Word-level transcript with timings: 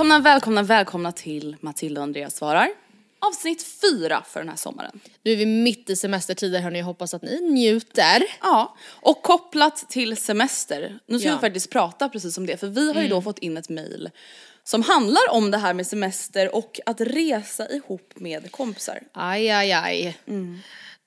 Välkomna, 0.00 0.18
välkomna, 0.18 0.62
välkomna 0.62 1.12
till 1.12 1.56
Matilda 1.60 2.00
och 2.00 2.02
Andreas 2.02 2.36
svarar. 2.36 2.68
Avsnitt 3.18 3.62
fyra 3.62 4.22
för 4.28 4.40
den 4.40 4.48
här 4.48 4.56
sommaren. 4.56 5.00
Nu 5.22 5.32
är 5.32 5.36
vi 5.36 5.46
mitt 5.46 5.90
i 5.90 5.96
semestertider 5.96 6.60
hörni, 6.60 6.80
hoppas 6.80 7.14
att 7.14 7.22
ni 7.22 7.40
njuter. 7.40 8.22
Ja, 8.42 8.76
och 8.90 9.22
kopplat 9.22 9.90
till 9.90 10.16
semester. 10.16 10.98
Nu 11.06 11.18
ska 11.18 11.28
Ja. 11.28 11.34
vi 11.34 11.40
faktiskt 11.40 11.70
prata 11.70 12.08
precis 12.08 12.38
om 12.38 12.46
det 12.46 12.56
för 12.56 12.66
vi 12.66 12.92
har 12.92 13.02
ju 13.02 13.08
då 13.08 13.22
fått 13.22 13.38
in 13.38 13.56
ett 13.56 13.68
mail 13.68 14.10
som 14.64 14.82
handlar 14.82 15.30
om 15.30 15.50
det 15.50 15.58
här 15.58 15.74
med 15.74 15.86
semester 15.86 16.54
och 16.54 16.80
att 16.86 17.00
resa 17.00 17.68
ihop 17.68 18.12
med 18.16 18.52
kompisar. 18.52 18.98
Aj, 19.12 19.50
aj, 19.50 19.72
aj. 19.72 20.16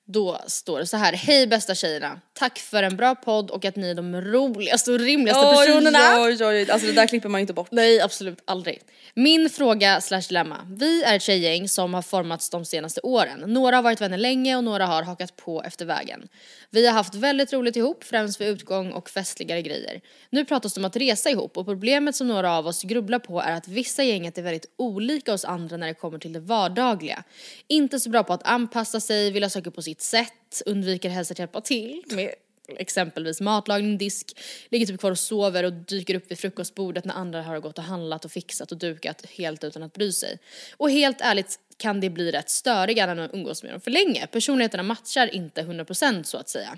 Då 0.05 0.41
står 0.47 0.79
det 0.79 0.85
så 0.85 0.97
här, 0.97 1.13
hej 1.13 1.47
bästa 1.47 1.75
tjejerna. 1.75 2.19
Tack 2.33 2.59
för 2.59 2.83
en 2.83 2.95
bra 2.95 3.15
podd 3.15 3.51
och 3.51 3.65
att 3.65 3.75
ni 3.75 3.89
är 3.89 3.95
de 3.95 4.21
roligaste 4.21 4.91
och 4.91 4.99
rimligaste 4.99 5.55
personerna. 5.55 5.99
Oj, 6.15 6.31
oj, 6.31 6.45
oj, 6.45 6.71
alltså 6.71 6.87
det 6.87 6.93
där 6.93 7.07
klipper 7.07 7.29
man 7.29 7.41
inte 7.41 7.53
bort. 7.53 7.71
Nej, 7.71 8.01
absolut 8.01 8.39
aldrig. 8.45 8.81
Min 9.13 9.49
fråga 9.49 10.01
slash 10.01 10.21
dilemma. 10.21 10.67
Vi 10.69 11.03
är 11.03 11.15
ett 11.15 11.21
tjejgäng 11.21 11.69
som 11.69 11.93
har 11.93 12.01
formats 12.01 12.49
de 12.49 12.65
senaste 12.65 13.01
åren. 13.01 13.43
Några 13.53 13.75
har 13.75 13.83
varit 13.83 14.01
vänner 14.01 14.17
länge 14.17 14.55
och 14.55 14.63
några 14.63 14.85
har 14.85 15.03
hakat 15.03 15.35
på 15.35 15.63
efter 15.63 15.85
vägen. 15.85 16.27
Vi 16.69 16.87
har 16.87 16.93
haft 16.93 17.15
väldigt 17.15 17.53
roligt 17.53 17.75
ihop, 17.75 18.03
främst 18.03 18.41
vid 18.41 18.47
utgång 18.47 18.91
och 18.91 19.09
festligare 19.09 19.61
grejer. 19.61 20.01
Nu 20.29 20.45
pratas 20.45 20.73
det 20.73 20.81
om 20.81 20.85
att 20.85 20.95
resa 20.95 21.29
ihop 21.29 21.57
och 21.57 21.65
problemet 21.65 22.15
som 22.15 22.27
några 22.27 22.57
av 22.57 22.67
oss 22.67 22.83
grubblar 22.83 23.19
på 23.19 23.41
är 23.41 23.51
att 23.51 23.67
vissa 23.67 24.03
gänget 24.03 24.37
är 24.37 24.41
väldigt 24.41 24.65
olika 24.77 25.33
oss 25.33 25.45
andra 25.45 25.77
när 25.77 25.87
det 25.87 25.93
kommer 25.93 26.19
till 26.19 26.33
det 26.33 26.39
vardagliga. 26.39 27.23
Inte 27.67 27.99
så 27.99 28.09
bra 28.09 28.23
på 28.23 28.33
att 28.33 28.47
anpassa 28.47 28.99
sig, 28.99 29.31
vilja 29.31 29.49
saker 29.49 29.71
på 29.71 29.81
sitt 29.81 29.92
sätt, 30.01 30.61
undviker 30.65 31.09
helst 31.09 31.31
att 31.31 31.39
hjälpa 31.39 31.61
till 31.61 32.03
med 32.07 32.33
exempelvis 32.77 33.41
matlagning, 33.41 33.97
disk, 33.97 34.37
ligger 34.69 34.85
typ 34.85 34.99
kvar 34.99 35.11
och 35.11 35.19
sover 35.19 35.63
och 35.63 35.73
dyker 35.73 36.15
upp 36.15 36.31
vid 36.31 36.39
frukostbordet 36.39 37.05
när 37.05 37.13
andra 37.13 37.41
har 37.41 37.59
gått 37.59 37.77
och 37.77 37.83
handlat 37.83 38.25
och 38.25 38.31
fixat 38.31 38.71
och 38.71 38.77
dukat 38.77 39.25
helt 39.25 39.63
utan 39.63 39.83
att 39.83 39.93
bry 39.93 40.11
sig. 40.11 40.39
Och 40.77 40.91
helt 40.91 41.21
ärligt 41.21 41.59
kan 41.77 41.99
det 41.99 42.09
bli 42.09 42.31
rätt 42.31 42.49
störiga 42.49 43.05
när 43.05 43.15
man 43.15 43.29
umgås 43.33 43.63
med 43.63 43.73
dem 43.73 43.81
för 43.81 43.91
länge. 43.91 44.27
Personligheterna 44.27 44.83
matchar 44.83 45.35
inte 45.35 45.61
100% 45.61 46.23
så 46.23 46.37
att 46.37 46.49
säga. 46.49 46.77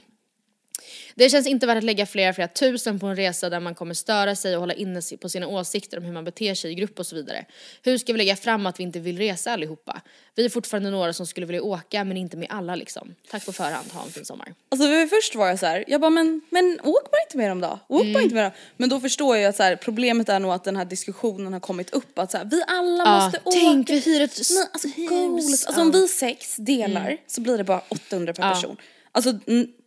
Det 1.15 1.29
känns 1.29 1.47
inte 1.47 1.67
värt 1.67 1.77
att 1.77 1.83
lägga 1.83 2.05
flera, 2.05 2.33
flera 2.33 2.47
tusen 2.47 2.99
på 2.99 3.07
en 3.07 3.15
resa 3.15 3.49
där 3.49 3.59
man 3.59 3.75
kommer 3.75 3.93
störa 3.93 4.35
sig 4.35 4.55
och 4.55 4.59
hålla 4.59 4.73
inne 4.73 5.01
på 5.21 5.29
sina 5.29 5.47
åsikter 5.47 5.97
om 5.97 6.03
hur 6.03 6.13
man 6.13 6.23
beter 6.25 6.53
sig 6.55 6.71
i 6.71 6.75
grupp 6.75 6.99
och 6.99 7.07
så 7.07 7.15
vidare. 7.15 7.45
Hur 7.83 7.97
ska 7.97 8.13
vi 8.13 8.17
lägga 8.17 8.35
fram 8.35 8.65
att 8.65 8.79
vi 8.79 8.83
inte 8.83 8.99
vill 8.99 9.17
resa 9.17 9.51
allihopa? 9.51 10.01
Vi 10.35 10.45
är 10.45 10.49
fortfarande 10.49 10.89
några 10.91 11.13
som 11.13 11.27
skulle 11.27 11.45
vilja 11.45 11.61
åka 11.63 12.03
men 12.03 12.17
inte 12.17 12.37
med 12.37 12.47
alla 12.49 12.75
liksom. 12.75 13.15
Tack 13.31 13.45
på 13.45 13.53
förhand, 13.53 13.91
ha 13.91 14.03
en 14.05 14.11
fin 14.11 14.25
sommar. 14.25 14.53
Alltså 14.69 14.87
vi 14.87 15.07
först 15.07 15.35
var 15.35 15.47
jag 15.47 15.59
så 15.59 15.65
här, 15.65 15.83
jag 15.87 16.01
bara 16.01 16.09
men, 16.09 16.41
men 16.49 16.79
åk 16.83 17.11
bara 17.11 17.21
inte 17.27 17.37
med 17.37 17.51
dem 17.51 17.61
då, 17.61 17.79
åk 17.87 18.01
Mm. 18.01 18.13
bara 18.13 18.23
inte 18.23 18.35
med 18.35 18.43
dem. 18.43 18.51
Men 18.77 18.89
då 18.89 18.99
förstår 18.99 19.37
jag 19.37 19.49
att 19.49 19.55
så 19.55 19.63
här, 19.63 19.75
problemet 19.75 20.29
är 20.29 20.39
nog 20.39 20.51
att 20.51 20.63
den 20.63 20.75
här 20.75 20.85
diskussionen 20.85 21.53
har 21.53 21.59
kommit 21.59 21.93
upp 21.93 22.19
att 22.19 22.31
så 22.31 22.37
här, 22.37 22.45
vi 22.45 22.63
alla 22.67 23.03
Ja, 23.03 23.23
måste 23.25 23.39
åka. 23.43 23.57
tänk, 23.59 23.89
vi 23.89 23.99
hyr 23.99 24.21
ett 24.21 24.39
Nej, 24.49 24.67
alltså, 24.73 24.87
hus. 24.87 25.65
Alltså 25.65 25.81
Ja. 25.81 25.85
om 25.85 25.91
vi 25.91 26.07
sex 26.07 26.55
delar 26.55 27.17
så 27.27 27.41
blir 27.41 27.57
det 27.57 27.63
bara 27.63 27.81
800 27.89 28.33
per 28.33 28.53
person. 28.53 28.77
Alltså 29.11 29.39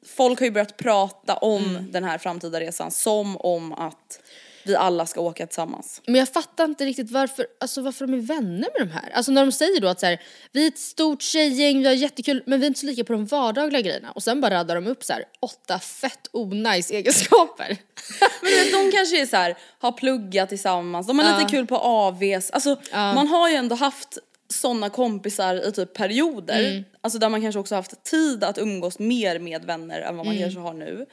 folk 0.06 0.38
har 0.38 0.46
ju 0.46 0.52
börjat 0.52 0.76
prata 0.76 1.36
om 1.36 1.88
den 1.90 2.04
här 2.04 2.18
framtida 2.18 2.60
resan 2.60 2.90
som 2.90 3.36
om 3.36 3.72
att 3.72 4.20
vi 4.68 4.76
alla 4.76 5.06
ska 5.06 5.20
åka 5.20 5.46
tillsammans. 5.46 6.02
Men 6.06 6.14
jag 6.14 6.28
fattar 6.28 6.64
inte 6.64 6.84
riktigt 6.84 7.10
varför, 7.10 7.46
alltså 7.60 7.82
varför 7.82 8.06
de 8.06 8.14
är 8.14 8.22
vänner 8.22 8.68
med 8.78 8.88
de 8.88 8.90
här. 8.90 9.10
Alltså 9.14 9.32
när 9.32 9.44
de 9.44 9.52
säger 9.52 9.80
då 9.80 9.88
att 9.88 10.00
så 10.00 10.06
här, 10.06 10.22
vi 10.52 10.64
är 10.64 10.68
ett 10.68 10.78
stort 10.78 11.22
tjejgäng, 11.22 11.78
vi 11.78 11.86
har 11.86 11.94
jättekul, 11.94 12.42
men 12.46 12.60
vi 12.60 12.66
är 12.66 12.68
inte 12.68 12.80
så 12.80 12.86
lika 12.86 13.04
på 13.04 13.12
de 13.12 13.26
vardagliga 13.26 13.80
grejerna. 13.80 14.10
Och 14.10 14.22
sen 14.22 14.40
bara 14.40 14.54
raddar 14.54 14.74
de 14.74 14.86
upp 14.86 15.04
så 15.04 15.12
här 15.12 15.24
åtta 15.40 15.78
fett 15.78 16.28
onajs 16.32 16.90
egenskaper. 16.90 17.68
Men 18.42 18.50
du 18.50 18.56
vet, 18.56 18.72
de 18.72 18.92
kanske 18.92 19.22
är 19.22 19.26
så 19.26 19.36
här, 19.36 19.58
har 19.78 19.92
pluggat 19.92 20.48
tillsammans, 20.48 21.06
de 21.06 21.18
har 21.18 21.38
lite 21.38 21.50
kul 21.50 21.66
på 21.66 21.76
AVs. 21.78 22.50
Alltså 22.50 22.76
man 22.92 23.28
har 23.28 23.48
ju 23.48 23.54
ändå 23.54 23.76
haft 23.76 24.18
sådana 24.54 24.90
kompisar 24.90 25.68
i 25.68 25.72
typ 25.72 25.94
perioder. 25.94 26.84
Alltså 27.00 27.18
där 27.18 27.28
man 27.28 27.40
kanske 27.42 27.58
också 27.58 27.74
haft 27.74 28.04
tid 28.04 28.44
att 28.44 28.58
umgås 28.58 28.98
mer 28.98 29.38
med 29.38 29.64
vänner 29.64 30.00
än 30.00 30.16
vad 30.16 30.26
man 30.26 30.34
kanske 30.38 30.60
har 30.60 30.74
nu. 30.74 31.06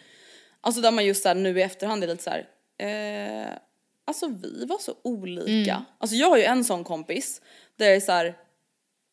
Alltså 0.62 0.81
där 0.81 0.91
man 0.91 1.06
just 1.06 1.23
såhär 1.23 1.35
nu 1.35 1.59
i 1.59 1.62
efterhand 1.62 2.03
är 2.03 2.07
lite 2.07 2.24
så 2.24 2.29
här. 2.29 2.47
Eh, 2.77 3.48
alltså 4.06 4.27
vi 4.44 4.65
var 4.65 4.77
så 4.77 4.94
olika. 5.04 5.86
Alltså 5.98 6.15
jag 6.15 6.30
har 6.30 6.38
ju 6.38 6.44
en 6.44 6.63
sån 6.63 6.83
kompis 6.83 7.42
där 7.75 7.86
jag 7.86 7.95
är 7.95 8.00
så 8.00 8.12
här. 8.12 8.36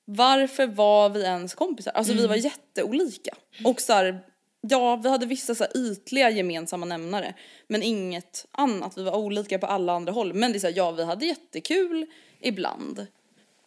Varför 0.04 0.66
var 0.66 1.08
vi 1.10 1.22
ens 1.22 1.54
kompisar? 1.54 1.92
Alltså 1.92 2.12
vi 2.12 2.26
var 2.26 2.36
jätteolika. 2.36 3.34
Och 3.64 3.80
så 3.80 3.92
här, 3.92 4.20
ja 4.60 4.96
vi 4.96 5.08
hade 5.08 5.26
vissa 5.26 5.54
så 5.54 5.64
här 5.64 5.76
ytliga 5.76 6.30
gemensamma 6.30 6.86
nämnare 6.86 7.34
men 7.66 7.82
inget 7.82 8.46
annat. 8.52 8.98
Vi 8.98 9.02
var 9.02 9.16
olika 9.16 9.58
på 9.58 9.66
alla 9.66 9.92
andra 9.92 10.12
håll. 10.12 10.34
Men 10.34 10.52
det 10.52 10.58
är 10.58 10.60
så 10.60 10.66
här, 10.66 10.74
ja 10.76 10.90
vi 10.90 11.04
hade 11.04 11.26
jättekul 11.26 12.06
ibland. 12.40 13.06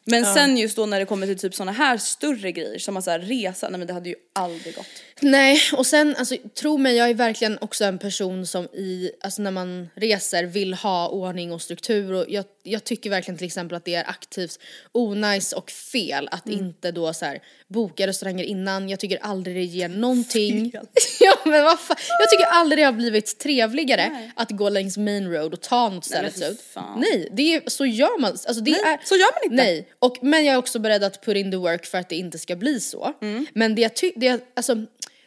Men 0.05 0.25
sen 0.25 0.57
just 0.57 0.75
då 0.75 0.85
när 0.85 0.99
det 0.99 1.05
kommer 1.05 1.27
till 1.27 1.39
typ 1.39 1.55
såna 1.55 1.71
här 1.71 1.97
större 1.97 2.51
grejer 2.51 2.79
som 2.79 2.97
att 2.97 3.07
resa, 3.07 3.69
nej 3.69 3.77
men 3.77 3.87
det 3.87 3.93
hade 3.93 4.09
ju 4.09 4.15
aldrig 4.33 4.75
gått. 4.75 4.85
Nej, 5.19 5.59
och 5.73 5.85
sen 5.85 6.15
alltså 6.17 6.35
tro 6.59 6.77
mig, 6.77 6.95
jag 6.95 7.09
är 7.09 7.13
verkligen 7.13 7.57
också 7.61 7.85
en 7.85 7.97
person 7.97 8.47
som 8.47 8.65
i, 8.65 9.11
alltså 9.21 9.41
när 9.41 9.51
man 9.51 9.89
reser 9.95 10.43
vill 10.43 10.73
ha 10.73 11.09
ordning 11.09 11.51
och 11.51 11.61
struktur 11.61 12.13
och 12.13 12.25
jag, 12.27 12.45
jag 12.63 12.83
tycker 12.83 13.09
verkligen 13.09 13.37
till 13.37 13.47
exempel 13.47 13.77
att 13.77 13.85
det 13.85 13.95
är 13.95 14.09
aktivt 14.09 14.59
onajs 14.91 15.53
och 15.53 15.71
fel 15.71 16.29
att 16.31 16.49
inte 16.49 16.91
då 16.91 17.13
så 17.13 17.25
här 17.25 17.39
boka 17.67 18.07
restauranger 18.07 18.43
innan. 18.43 18.89
Jag 18.89 18.99
tycker 18.99 19.17
aldrig 19.21 19.55
det 19.55 19.63
ger 19.63 19.89
någonting. 19.89 20.71
ja 21.19 21.37
men 21.45 21.63
vad 21.63 21.79
fan, 21.79 21.97
jag 22.19 22.29
tycker 22.29 22.45
aldrig 22.45 22.79
det 22.79 22.83
har 22.83 22.91
blivit 22.91 23.39
trevligare 23.39 24.31
att 24.35 24.51
gå 24.51 24.69
längs 24.69 24.97
main 24.97 25.31
road 25.31 25.53
och 25.53 25.61
ta 25.61 25.89
något 25.89 26.05
ställe 26.05 26.27
ut. 26.27 26.61
fan. 26.61 26.99
Nej, 26.99 27.29
det 27.31 27.55
är, 27.55 27.69
så 27.69 27.85
gör 27.85 28.19
man, 28.19 28.31
alltså 28.31 28.61
det 28.61 28.71
Nej, 28.71 28.93
är, 28.93 28.99
så 29.05 29.15
gör 29.15 29.33
man 29.33 29.51
inte. 29.51 29.63
Nej, 29.63 29.87
och, 30.05 30.17
men 30.21 30.45
jag 30.45 30.53
är 30.53 30.57
också 30.57 30.79
beredd 30.79 31.03
att 31.03 31.25
put 31.25 31.37
in 31.37 31.51
the 31.51 31.57
work 31.57 31.85
för 31.85 31.97
att 31.97 32.09
det 32.09 32.15
inte 32.15 32.39
ska 32.39 32.55
bli 32.55 32.79
så. 32.79 33.13
Mm. 33.21 33.45
Men 33.53 33.75
det 33.75 33.81
jag 33.81 33.95
tycker, 33.95 34.39
alltså 34.55 34.85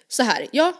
så 0.08 0.22
här, 0.22 0.46
ja, 0.52 0.72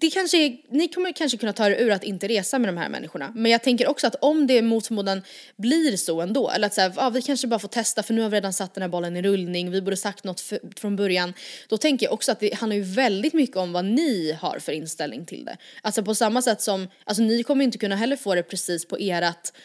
det 0.00 0.10
kanske 0.10 0.38
är, 0.38 0.56
ni 0.70 0.88
kommer 0.88 1.12
kanske 1.12 1.38
kunna 1.38 1.52
ta 1.52 1.66
er 1.66 1.70
ur 1.70 1.90
att 1.90 2.04
inte 2.04 2.28
resa 2.28 2.58
med 2.58 2.68
de 2.68 2.76
här 2.76 2.88
människorna. 2.88 3.32
Men 3.34 3.52
jag 3.52 3.62
tänker 3.62 3.88
också 3.88 4.06
att 4.06 4.14
om 4.14 4.46
det 4.46 4.62
mot 4.62 4.86
förmodan 4.86 5.22
blir 5.56 5.96
så 5.96 6.20
ändå, 6.20 6.50
eller 6.50 6.66
att 6.66 6.74
så 6.74 6.80
här, 6.80 6.92
ah, 6.96 7.10
vi 7.10 7.22
kanske 7.22 7.46
bara 7.46 7.58
får 7.58 7.68
testa 7.68 8.02
för 8.02 8.14
nu 8.14 8.22
har 8.22 8.28
vi 8.28 8.36
redan 8.36 8.52
satt 8.52 8.74
den 8.74 8.82
här 8.82 8.88
bollen 8.88 9.16
i 9.16 9.22
rullning, 9.22 9.70
vi 9.70 9.82
borde 9.82 9.96
sagt 9.96 10.24
något 10.24 10.40
för, 10.40 10.60
från 10.76 10.96
början. 10.96 11.34
Då 11.68 11.76
tänker 11.76 12.06
jag 12.06 12.12
också 12.12 12.32
att 12.32 12.40
det 12.40 12.54
handlar 12.54 12.76
ju 12.76 12.82
väldigt 12.82 13.32
mycket 13.32 13.56
om 13.56 13.72
vad 13.72 13.84
ni 13.84 14.36
har 14.40 14.58
för 14.58 14.72
inställning 14.72 15.26
till 15.26 15.44
det. 15.44 15.56
Alltså 15.82 16.02
på 16.02 16.14
samma 16.14 16.42
sätt 16.42 16.60
som, 16.60 16.88
alltså 17.04 17.22
ni 17.22 17.42
kommer 17.42 17.64
inte 17.64 17.78
kunna 17.78 17.96
heller 17.96 18.16
få 18.16 18.34
det 18.34 18.42
precis 18.42 18.84
på 18.84 19.00
erat 19.00 19.52
eh, 19.56 19.60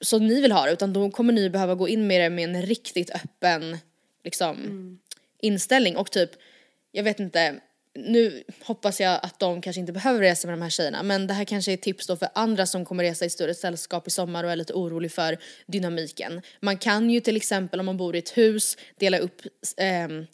som 0.00 0.26
ni 0.26 0.40
vill 0.40 0.52
ha 0.52 0.66
det 0.66 0.72
utan 0.72 0.92
då 0.92 1.10
kommer 1.10 1.32
ni 1.32 1.50
behöva 1.50 1.74
gå 1.74 1.88
in 1.88 2.06
med 2.06 2.20
det 2.20 2.30
med 2.30 2.44
en 2.44 2.62
riktigt 2.62 3.10
öppen 3.10 3.78
liksom 4.24 4.98
inställning 5.40 5.96
och 5.96 6.10
typ, 6.10 6.30
jag 6.92 7.04
vet 7.04 7.20
inte, 7.20 7.60
nu 7.94 8.42
hoppas 8.64 9.00
jag 9.00 9.20
att 9.22 9.38
de 9.38 9.60
kanske 9.60 9.80
inte 9.80 9.92
behöver 9.92 10.20
resa 10.20 10.48
med 10.48 10.58
de 10.58 10.62
här 10.62 10.70
tjejerna 10.70 11.02
men 11.02 11.26
det 11.26 11.34
här 11.34 11.44
kanske 11.44 11.72
är 11.72 11.76
tips 11.76 12.06
då 12.06 12.16
för 12.16 12.28
andra 12.34 12.66
som 12.66 12.84
kommer 12.84 13.04
resa 13.04 13.24
i 13.24 13.30
större 13.30 13.54
sällskap 13.54 14.06
i 14.06 14.10
sommar 14.10 14.44
och 14.44 14.50
är 14.50 14.56
lite 14.56 14.72
orolig 14.72 15.12
för 15.12 15.38
dynamiken. 15.66 16.42
Man 16.60 16.78
kan 16.78 17.10
ju 17.10 17.20
till 17.20 17.36
exempel 17.36 17.80
om 17.80 17.86
man 17.86 17.96
bor 17.96 18.16
i 18.16 18.18
ett 18.18 18.38
hus 18.38 18.76
dela 18.96 19.18
upp 19.18 19.42
ehm, 19.76 20.26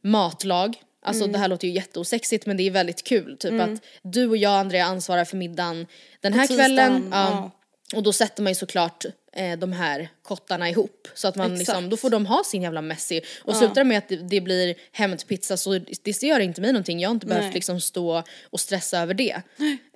matlag. 0.00 0.76
Alltså 1.04 1.26
det 1.26 1.38
här 1.38 1.48
låter 1.48 1.68
ju 1.68 1.74
jätteosexigt 1.74 2.46
men 2.46 2.56
det 2.56 2.62
är 2.62 2.70
väldigt 2.70 3.04
kul. 3.04 3.36
Typ 3.36 3.60
att 3.60 3.82
du 4.02 4.28
och 4.28 4.36
jag 4.36 4.60
Andrea 4.60 4.84
ansvarar 4.84 5.24
för 5.24 5.36
middagen 5.36 5.86
den 6.20 6.32
här 6.32 6.46
kvällen. 6.46 7.08
Ja. 7.12 7.30
ja. 7.30 7.50
Och 7.92 8.02
då 8.02 8.12
sätter 8.12 8.42
man 8.42 8.50
ju 8.50 8.54
såklart 8.54 9.04
eh, 9.32 9.58
de 9.58 9.72
här 9.72 10.08
kottarna 10.22 10.68
ihop. 10.70 11.08
Så 11.14 11.28
att 11.28 11.36
man 11.36 11.54
liksom, 11.54 11.74
Exakt. 11.76 11.90
då 11.90 11.96
får 11.96 12.10
de 12.10 12.26
ha 12.26 12.42
sin 12.44 12.62
jävla 12.62 12.82
Messi. 12.82 13.20
Och 13.44 13.56
slutar 13.56 13.74
det 13.74 13.84
med 13.84 13.98
att 13.98 14.08
det, 14.08 14.16
det 14.16 14.40
blir 14.40 14.74
hämtpizza 14.92 15.56
så 15.56 15.78
det 16.02 16.22
gör 16.22 16.40
inte 16.40 16.60
mig 16.60 16.72
någonting. 16.72 17.00
Jag 17.00 17.08
har 17.08 17.14
inte 17.14 17.26
behövt 17.26 17.44
Nej. 17.44 17.54
liksom 17.54 17.80
stå 17.80 18.22
och 18.50 18.60
stressa 18.60 18.98
över 19.00 19.14
det. 19.14 19.42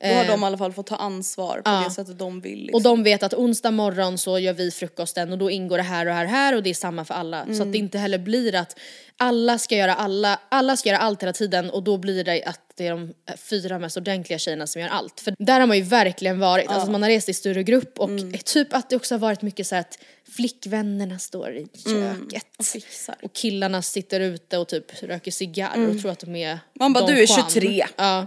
Då 0.03 0.09
har 0.09 0.25
de 0.25 0.43
i 0.43 0.47
alla 0.47 0.59
fall 0.59 0.73
fått 0.73 0.87
ta 0.87 0.97
ansvar 0.97 1.61
på 1.65 1.85
det 1.85 1.91
sättet 1.91 2.19
de 2.19 2.41
vill. 2.41 2.59
Liksom. 2.59 2.75
Och 2.75 2.83
de 2.83 3.03
vet 3.03 3.23
att 3.23 3.35
onsdag 3.35 3.71
morgon 3.71 4.19
så 4.19 4.39
gör 4.39 4.53
vi 4.53 4.71
frukosten 4.71 5.33
och 5.33 5.39
då 5.39 5.51
ingår 5.51 5.77
det 5.77 5.83
här 5.83 6.07
och 6.07 6.15
här 6.15 6.25
och 6.25 6.31
här 6.31 6.57
och 6.57 6.63
det 6.63 6.71
är 6.71 6.75
samma 6.75 7.05
för 7.05 7.15
alla. 7.15 7.45
Så 7.45 7.51
Mm. 7.53 7.63
att 7.69 7.73
det 7.73 7.79
inte 7.79 7.99
heller 7.99 8.19
blir 8.19 8.55
att 8.55 8.79
alla 9.17 9.59
ska 9.59 9.77
göra 9.77 9.95
alla, 9.95 10.41
alla 10.49 10.77
ska 10.77 10.89
göra 10.89 10.99
allt 10.99 11.23
hela 11.23 11.33
tiden 11.33 11.71
och 11.71 11.83
då 11.83 11.97
blir 11.97 12.25
det 12.25 12.43
att 12.45 12.61
det 12.75 12.87
är 12.87 12.91
de 12.91 13.13
fyra 13.37 13.79
mest 13.79 13.97
ordentliga 13.97 14.39
tjejerna 14.39 14.67
som 14.67 14.83
gör 14.83 14.89
allt. 14.89 15.21
För 15.21 15.35
där 15.39 15.61
har 15.61 15.67
man 15.67 15.77
ju 15.77 15.83
verkligen 15.83 16.39
varit, 16.39 16.69
alltså 16.69 16.91
man 16.91 17.03
har 17.03 17.11
rest 17.11 17.29
i 17.29 17.35
större 17.35 17.63
grupp 17.63 17.99
och 18.01 18.09
Mm. 18.09 18.33
typ 18.45 18.75
att 18.75 18.91
det 18.91 18.97
också 18.97 19.15
har 19.15 19.19
varit 19.27 19.43
mycket 19.43 19.67
så 19.67 19.75
här 19.75 19.81
att 19.81 19.99
flickvännerna 20.37 21.19
står 21.19 21.57
i 21.57 21.67
köket 21.85 22.47
och 22.59 22.65
fixar. 22.65 23.17
och 23.23 23.33
killarna 23.33 23.83
sitter 23.83 24.21
ute 24.21 24.59
och 24.59 24.69
typ 24.69 25.03
röker 25.03 25.31
cigarr 25.31 25.89
och 25.89 26.01
tror 26.01 26.11
att 26.13 26.19
de 26.21 26.37
är 26.37 26.47
Mm. 26.51 26.59
Man 26.75 26.93
bara, 26.93 27.07
Don 27.07 27.15
du 27.15 27.23
är 27.23 27.27
Juan. 27.39 27.51
23. 27.51 27.87
Ja. 27.97 28.27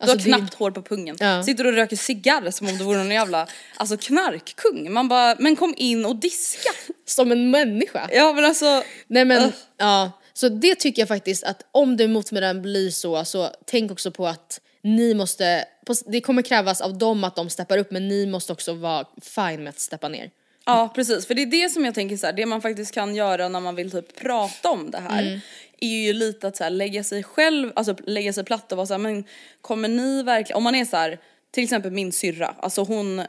Du 0.00 0.06
har 0.06 0.12
Alltså, 0.12 0.28
knappt 0.28 0.54
hår 0.54 0.70
på 0.70 0.82
pungen. 0.82 1.16
Ja. 1.20 1.42
Sitter 1.42 1.66
och 1.66 1.72
röker 1.72 1.96
cigarr 1.96 2.50
som 2.50 2.68
om 2.68 2.78
du 2.78 2.84
vore 2.84 2.98
någon 2.98 3.10
jävla 3.10 3.46
alltså 3.76 3.96
knarkkung. 3.96 4.92
Man 4.92 5.08
bara, 5.08 5.36
men 5.38 5.56
kom 5.56 5.74
in 5.76 6.04
och 6.06 6.16
diska. 6.16 6.70
Som 7.06 7.32
en 7.32 7.50
människa. 7.50 8.08
Ja 8.12 8.32
men 8.32 8.44
alltså, 8.44 8.82
Nej 9.06 9.24
men, 9.24 9.42
Ugh. 9.42 9.54
ja. 9.76 10.12
Så 10.32 10.48
det 10.48 10.74
tycker 10.74 11.02
jag 11.02 11.08
faktiskt 11.08 11.44
att 11.44 11.62
om 11.72 11.96
det 11.96 12.08
mot 12.08 12.28
förmodan 12.28 12.62
blir 12.62 12.90
så, 12.90 13.24
så 13.24 13.50
tänk 13.66 13.90
också 13.92 14.10
på 14.10 14.26
att 14.26 14.60
ni 14.82 15.14
måste, 15.14 15.64
det 16.06 16.20
kommer 16.20 16.42
krävas 16.42 16.80
av 16.80 16.98
dem 16.98 17.24
att 17.24 17.36
de 17.36 17.50
steppar 17.50 17.78
upp 17.78 17.90
men 17.90 18.08
ni 18.08 18.26
måste 18.26 18.52
också 18.52 18.72
vara 18.74 19.06
fine 19.22 19.62
med 19.62 19.68
att 19.68 19.78
steppa 19.80 20.08
ner. 20.08 20.30
ja 20.66 20.92
precis. 20.94 21.26
För 21.26 21.34
det 21.34 21.42
är 21.42 21.46
det 21.46 21.68
som 21.68 21.84
jag 21.84 21.94
tänker 21.94 22.16
så 22.16 22.26
här, 22.26 22.32
det 22.32 22.46
man 22.46 22.62
faktiskt 22.62 22.94
kan 22.94 23.14
göra 23.14 23.48
när 23.48 23.60
man 23.60 23.74
vill 23.74 23.90
typ 23.90 24.16
prata 24.16 24.70
om 24.70 24.90
det 24.90 24.98
här. 24.98 25.22
Mm. 25.22 25.40
Är 25.80 25.88
ju 26.06 26.12
lite 26.12 26.48
att 26.48 26.56
så 26.56 26.64
här, 26.64 26.70
lägga 26.70 27.04
sig 27.04 27.22
själv, 27.22 27.72
alltså 27.76 27.96
lägga 28.06 28.32
sig 28.32 28.44
platt 28.44 28.72
och 28.72 28.76
vara 28.76 28.86
så 28.86 28.94
här, 28.94 28.98
men 28.98 29.24
kommer 29.60 29.88
ni 29.88 30.22
verkligen, 30.22 30.56
om 30.56 30.62
man 30.62 30.74
är 30.74 30.84
så 30.84 30.96
här, 30.96 31.18
till 31.50 31.64
exempel 31.64 31.90
min 31.90 32.12
syrra, 32.12 32.54
alltså 32.58 32.82
hon 32.82 33.22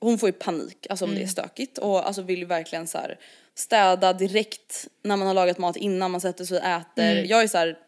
hon 0.00 0.18
får 0.18 0.28
ju 0.28 0.32
panik 0.32 0.86
alltså 0.90 1.04
om 1.04 1.10
Mm. 1.10 1.20
det 1.22 1.26
är 1.26 1.28
stökigt 1.30 1.78
och 1.78 2.06
alltså 2.06 2.22
vill 2.22 2.38
ju 2.38 2.44
verkligen 2.44 2.86
så 2.86 2.98
här 2.98 3.18
städa 3.54 4.12
direkt 4.12 4.88
när 5.02 5.16
man 5.16 5.26
har 5.26 5.34
lagat 5.34 5.58
mat 5.58 5.76
innan 5.76 6.10
man 6.10 6.20
sätter 6.20 6.44
sig 6.44 6.58
och 6.58 6.64
äter. 6.64 7.12
Mm. 7.12 7.26
Jag 7.26 7.42
är 7.42 7.48
så 7.48 7.58
här, 7.58 7.78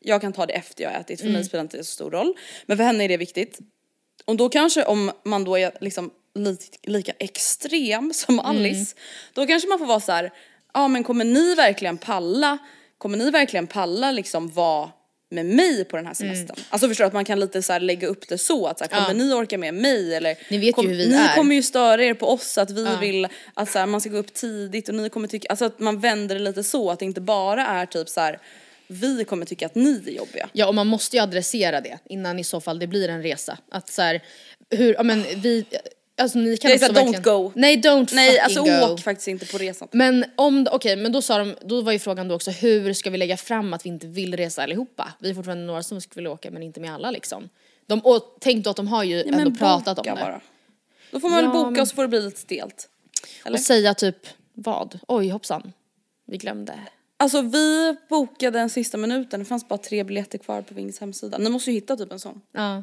jag 0.00 0.20
kan 0.20 0.32
ta 0.32 0.46
det 0.46 0.52
efter 0.52 0.84
jag 0.84 0.90
har 0.90 1.00
ätit 1.00 1.20
för 1.20 1.28
mig 1.28 1.44
spelar 1.44 1.62
inte 1.64 1.76
det 1.76 1.84
så 1.84 1.90
stor 1.92 2.10
roll. 2.10 2.34
Men 2.66 2.76
för 2.76 2.84
henne 2.84 3.04
är 3.04 3.08
det 3.08 3.16
viktigt. 3.16 3.58
Och 4.24 4.36
då 4.36 4.48
kanske 4.48 4.84
om 4.84 5.12
man 5.24 5.44
då 5.44 5.58
är 5.58 5.72
liksom 5.80 6.10
lika, 6.34 6.64
lika 6.82 7.12
extrem 7.18 8.12
som 8.14 8.38
Mm. 8.40 8.46
Alice, 8.50 8.96
då 9.32 9.46
kanske 9.46 9.68
man 9.68 9.78
får 9.78 9.86
vara 9.86 10.00
så 10.00 10.12
här, 10.12 10.32
ja 10.74 10.88
men 10.88 11.04
kommer 11.04 11.24
ni 11.24 11.54
verkligen 11.54 11.98
palla, 11.98 12.58
kommer 12.98 13.18
ni 13.18 13.30
verkligen 13.30 13.66
palla 13.66 14.12
liksom 14.12 14.48
vara 14.48 14.90
med 15.30 15.46
mig 15.46 15.84
på 15.84 15.96
den 15.96 16.06
här 16.06 16.14
Mm. 16.22 16.34
semestern? 16.36 16.64
Alltså 16.70 16.88
förstår 16.88 17.04
du 17.04 17.06
att 17.06 17.12
man 17.12 17.24
kan 17.24 17.40
lite 17.40 17.62
så 17.62 17.72
här 17.72 17.80
lägga 17.80 18.08
upp 18.08 18.28
det 18.28 18.38
så 18.38 18.66
att 18.66 18.78
så 18.78 18.84
här, 18.90 19.06
kommer 19.06 19.24
ni 19.24 19.32
orka 19.34 19.58
med 19.58 19.74
mig 19.74 20.14
eller 20.14 20.36
Ni 20.50 20.58
vet 20.58 20.68
ju 20.68 20.72
kom, 20.72 20.86
hur 20.88 20.94
vi 20.96 21.08
ni 21.08 21.14
är. 21.16 21.34
kommer 21.36 21.54
ju 21.54 21.62
störa 21.62 22.04
er 22.04 22.14
på 22.14 22.26
oss 22.28 22.58
att 22.58 22.70
vi 22.70 22.96
vill 23.00 23.28
att 23.54 23.70
så 23.70 23.78
här, 23.78 23.86
man 23.86 24.00
ska 24.00 24.10
gå 24.10 24.18
upp 24.18 24.34
tidigt 24.34 24.88
och 24.88 24.94
ni 24.94 25.10
kommer 25.10 25.28
tycka, 25.28 25.48
alltså 25.48 25.64
att 25.64 25.78
man 25.78 26.00
vänder 26.00 26.34
det 26.34 26.40
lite 26.40 26.62
så 26.64 26.90
att 26.90 26.98
det 26.98 27.04
inte 27.04 27.20
bara 27.20 27.66
är 27.66 27.86
typ 27.86 28.08
så 28.08 28.20
här 28.20 28.38
vi 28.86 29.24
kommer 29.24 29.46
tycka 29.46 29.66
att 29.66 29.74
ni 29.74 30.02
är 30.06 30.10
jobbiga. 30.10 30.48
Ja 30.52 30.66
och 30.68 30.74
man 30.74 30.86
måste 30.86 31.16
ju 31.16 31.22
adressera 31.22 31.80
det 31.80 31.98
innan 32.04 32.38
i 32.38 32.44
så 32.44 32.60
fall 32.60 32.78
det 32.78 32.86
blir 32.86 33.08
en 33.08 33.22
resa. 33.22 33.58
Att 33.70 33.88
så 33.90 34.02
här, 34.02 34.22
hur, 34.70 34.94
ja 34.94 35.02
men 35.02 35.24
vi, 35.36 35.64
alltså 36.18 36.38
ni 36.38 36.56
kan 36.56 36.68
Det 36.68 36.74
är 36.74 36.78
så 36.78 36.86
också 36.90 37.00
här, 37.00 37.06
don't 37.12 37.22
go. 37.22 37.52
Nej 37.54 37.76
don't 37.76 38.08
Nej 38.14 38.38
alltså 38.38 38.62
go. 38.62 38.70
åk 38.92 39.00
faktiskt 39.00 39.28
inte 39.28 39.46
på 39.46 39.58
resan. 39.58 39.88
Men 39.92 40.24
om, 40.36 40.66
okej 40.72 40.96
men 40.96 41.12
då 41.12 41.22
sa 41.22 41.38
de, 41.38 41.54
då 41.62 41.80
var 41.80 41.92
ju 41.92 41.98
frågan 41.98 42.28
då 42.28 42.34
också 42.34 42.50
hur 42.50 42.92
ska 42.92 43.10
vi 43.10 43.18
lägga 43.18 43.36
fram 43.36 43.74
att 43.74 43.84
vi 43.84 43.88
inte 43.88 44.06
vill 44.06 44.36
resa 44.36 44.62
allihopa? 44.62 45.12
Vi 45.18 45.30
är 45.30 45.34
fortfarande 45.34 45.64
några 45.64 45.82
som 45.82 46.00
skulle 46.00 46.20
vilja 46.22 46.30
åka 46.30 46.50
men 46.50 46.62
inte 46.62 46.80
med 46.80 46.94
alla 46.94 47.10
liksom. 47.10 47.48
De, 47.86 48.00
och 48.00 48.36
tänk 48.40 48.64
då 48.64 48.70
att 48.70 48.76
de 48.76 48.88
har 48.88 49.04
ju 49.04 49.16
Ja, 49.16 49.38
ändå 49.40 49.58
pratat 49.58 49.98
om 49.98 50.04
det. 50.04 50.20
bara. 50.20 50.40
Då 51.10 51.20
får 51.20 51.28
man 51.28 51.38
Ja, 51.44 51.50
väl 51.50 51.52
boka 51.58 51.70
men- 51.70 51.80
och 51.80 51.88
så 51.88 51.94
får 51.94 52.02
det 52.02 52.08
bli 52.08 52.20
lite 52.20 52.40
stelt. 52.40 52.88
Eller? 53.44 53.56
Och 53.58 53.64
säga 53.64 53.94
typ 53.94 54.16
vad? 54.54 54.98
Oj 55.08 55.28
hoppsan. 55.28 55.72
Vi 56.26 56.36
glömde. 56.36 56.78
Alltså 57.18 57.40
vi 57.42 57.96
bokade 58.08 58.60
en 58.60 58.70
sista 58.70 58.96
minuten, 58.98 59.40
det 59.40 59.46
fanns 59.46 59.68
bara 59.68 59.78
tre 59.78 60.04
biljetter 60.04 60.38
kvar 60.38 60.62
på 60.62 60.74
Wings 60.74 60.98
hemsida. 61.00 61.38
Ni 61.38 61.50
måste 61.50 61.70
ju 61.70 61.74
hitta 61.74 61.96
typ 61.96 62.12
en 62.12 62.20
sån. 62.20 62.40
Ja. 62.52 62.82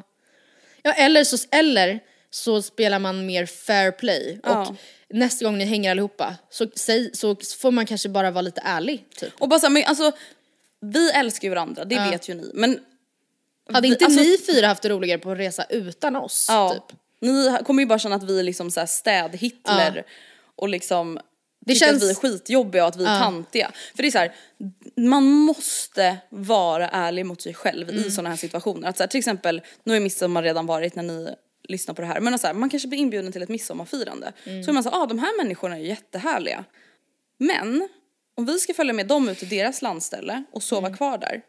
Ja 0.82 0.92
eller 0.92 1.24
så, 1.24 1.36
eller 1.50 2.00
så 2.30 2.62
spelar 2.62 2.98
man 2.98 3.26
mer 3.26 3.46
fair 3.46 3.90
play 3.92 4.40
och 4.42 4.48
Ja. 4.50 4.74
nästa 5.08 5.44
gång 5.44 5.58
ni 5.58 5.64
hänger 5.64 5.90
allihopa 5.90 6.36
så, 6.50 6.66
säg, 6.76 7.10
så 7.14 7.36
får 7.60 7.70
man 7.70 7.86
kanske 7.86 8.08
bara 8.08 8.30
vara 8.30 8.42
lite 8.42 8.60
ärlig 8.64 9.04
typ. 9.16 9.32
Och 9.40 9.48
bara 9.48 9.60
så 9.60 9.66
här, 9.66 9.70
men 9.72 9.84
alltså 9.86 10.12
vi 10.80 11.10
älskar 11.10 11.48
ju 11.48 11.54
varandra, 11.54 11.84
det 11.84 12.10
vet 12.10 12.28
ju 12.28 12.34
ni. 12.34 12.50
Men 12.54 12.80
Hade 13.72 13.88
inte 13.88 14.04
alltså- 14.04 14.20
ni 14.20 14.38
fyra 14.38 14.66
haft 14.66 14.82
det 14.82 14.88
roligare 14.88 15.18
på 15.18 15.30
en 15.30 15.36
resa 15.36 15.64
utan 15.68 16.16
oss? 16.16 16.46
ja, 16.48 16.70
Typ? 16.88 16.98
ni 17.20 17.56
kommer 17.64 17.82
ju 17.82 17.86
bara 17.86 17.98
känna 17.98 18.16
att 18.16 18.22
vi 18.22 18.38
är 18.38 18.42
liksom 18.42 18.70
så 18.70 18.80
städ-Hitler 18.86 20.04
och 20.56 20.68
liksom 20.68 21.18
Det 21.66 21.74
känns- 21.74 21.96
att 22.02 22.08
vi 22.08 22.10
är 22.10 22.14
skitjobbiga 22.14 22.82
och 22.82 22.88
att 22.88 22.96
vi 22.96 23.04
är 23.04 23.20
tantiga. 23.20 23.70
För 23.96 24.02
det 24.02 24.08
är 24.08 24.10
så 24.10 24.18
här, 24.18 24.34
man 24.96 25.24
måste 25.24 26.16
vara 26.30 26.88
ärlig 26.88 27.26
mot 27.26 27.42
sig 27.42 27.54
själv 27.54 27.88
Mm. 27.90 28.04
i 28.04 28.10
sådana 28.10 28.28
här 28.30 28.36
situationer. 28.36 28.88
Att 28.88 28.96
så 28.96 29.02
här, 29.02 29.08
till 29.08 29.18
exempel, 29.18 29.62
nu 29.84 29.96
är 29.96 30.00
midsommar 30.00 30.42
redan 30.42 30.66
varit 30.66 30.94
när 30.94 31.02
ni 31.02 31.28
lyssnar 31.68 31.94
på 31.94 32.02
det 32.02 32.08
här, 32.08 32.20
men 32.20 32.38
så 32.38 32.46
här, 32.46 32.54
man 32.54 32.70
kanske 32.70 32.88
blir 32.88 32.98
inbjuden 32.98 33.32
till 33.32 33.42
ett 33.42 33.48
midsommarfirande. 33.48 34.32
Mm. 34.44 34.64
Så 34.64 34.70
är 34.70 34.72
man 34.72 34.82
så 34.82 34.90
här, 34.90 35.02
ah, 35.02 35.06
de 35.06 35.18
här 35.18 35.42
människorna 35.42 35.76
är 35.76 35.80
jättehärliga. 35.82 36.64
Men 37.38 37.88
om 38.36 38.46
vi 38.46 38.58
ska 38.58 38.74
följa 38.74 38.92
med 38.92 39.06
dem 39.06 39.28
ut 39.28 39.38
till 39.38 39.48
deras 39.48 39.82
landställe 39.82 40.44
och 40.52 40.62
sova 40.62 40.86
Mm. 40.86 40.96
kvar 40.96 41.18
där 41.18 41.42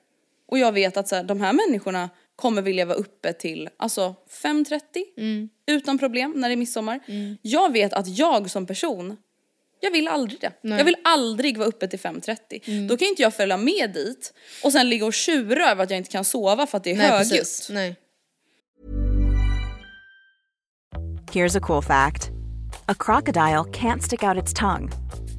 och 0.47 0.59
jag 0.59 0.71
vet 0.71 0.97
att 0.97 1.07
så 1.07 1.15
här, 1.15 1.23
de 1.23 1.41
här 1.41 1.53
människorna 1.53 2.09
kommer 2.35 2.61
vilja 2.61 2.85
vara 2.85 2.97
uppe 2.97 3.33
till 3.33 3.69
alltså 3.77 4.15
5.30 4.29 4.79
Mm. 5.17 5.49
utan 5.67 5.97
problem 5.99 6.33
när 6.35 6.49
det 6.49 6.53
är 6.53 6.57
midsommar. 6.57 6.99
Jag 7.41 7.71
vet 7.73 7.93
att 7.93 8.07
jag 8.17 8.49
som 8.51 8.65
person, 8.65 9.17
jag 9.85 9.91
vill 9.91 10.07
aldrig 10.07 10.39
det. 10.41 10.51
Jag 10.61 10.83
vill 10.85 10.95
aldrig 11.03 11.57
vara 11.57 11.67
uppe 11.67 11.87
till 11.87 11.99
5.30. 11.99 12.37
Mm. 12.65 12.87
Då 12.87 12.97
kan 12.97 13.07
inte 13.07 13.21
jag 13.21 13.33
följa 13.33 13.57
med 13.57 13.93
dit 13.93 14.33
och 14.63 14.71
sen 14.71 14.89
ligga 14.89 15.05
och 15.05 15.13
tjura 15.13 15.71
över 15.71 15.83
att 15.83 15.89
jag 15.89 15.97
inte 15.97 16.11
kan 16.11 16.25
sova 16.25 16.67
för 16.67 16.77
att 16.77 16.83
det 16.83 16.91
är 16.91 16.95
Nej 16.95 17.07
högljutt. 17.07 17.29
precis. 17.29 17.69
Nej. 17.69 17.95
Here's 21.31 21.57
a 21.57 21.61
cool 21.61 21.83
fact 21.83 22.31
a 22.87 22.95
crocodile 22.95 23.65
can't 23.65 24.01
stick 24.01 24.23
out 24.23 24.43
its 24.43 24.53
tongue. 24.53 24.91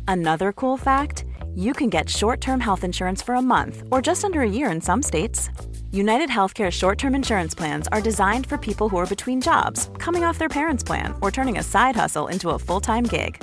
Another 0.08 0.52
cool 0.52 0.78
fact 0.78 1.24
you 1.56 1.72
can 1.74 1.88
get 1.90 2.08
short 2.10 2.40
term 2.40 2.60
health 2.60 2.84
insurance 2.84 3.22
for 3.24 3.34
a 3.34 3.42
month 3.42 3.82
or 3.90 4.02
just 4.06 4.24
under 4.24 4.40
a 4.40 4.50
year 4.50 4.70
in 4.74 4.80
some 4.80 5.02
states. 5.02 5.48
United 5.92 6.28
Healthcare 6.28 6.70
short 6.70 6.98
term 6.98 7.14
insurance 7.14 7.54
plans 7.54 7.88
are 7.88 8.02
designed 8.02 8.46
for 8.46 8.58
people 8.58 8.88
who 8.88 8.98
are 8.98 9.06
between 9.06 9.40
jobs, 9.40 9.88
coming 9.98 10.24
off 10.24 10.38
their 10.38 10.48
parents' 10.48 10.84
plan, 10.84 11.14
or 11.22 11.30
turning 11.30 11.58
a 11.58 11.62
side 11.62 11.96
hustle 11.96 12.26
into 12.28 12.50
a 12.50 12.58
full 12.58 12.80
time 12.80 13.04
gig. 13.04 13.42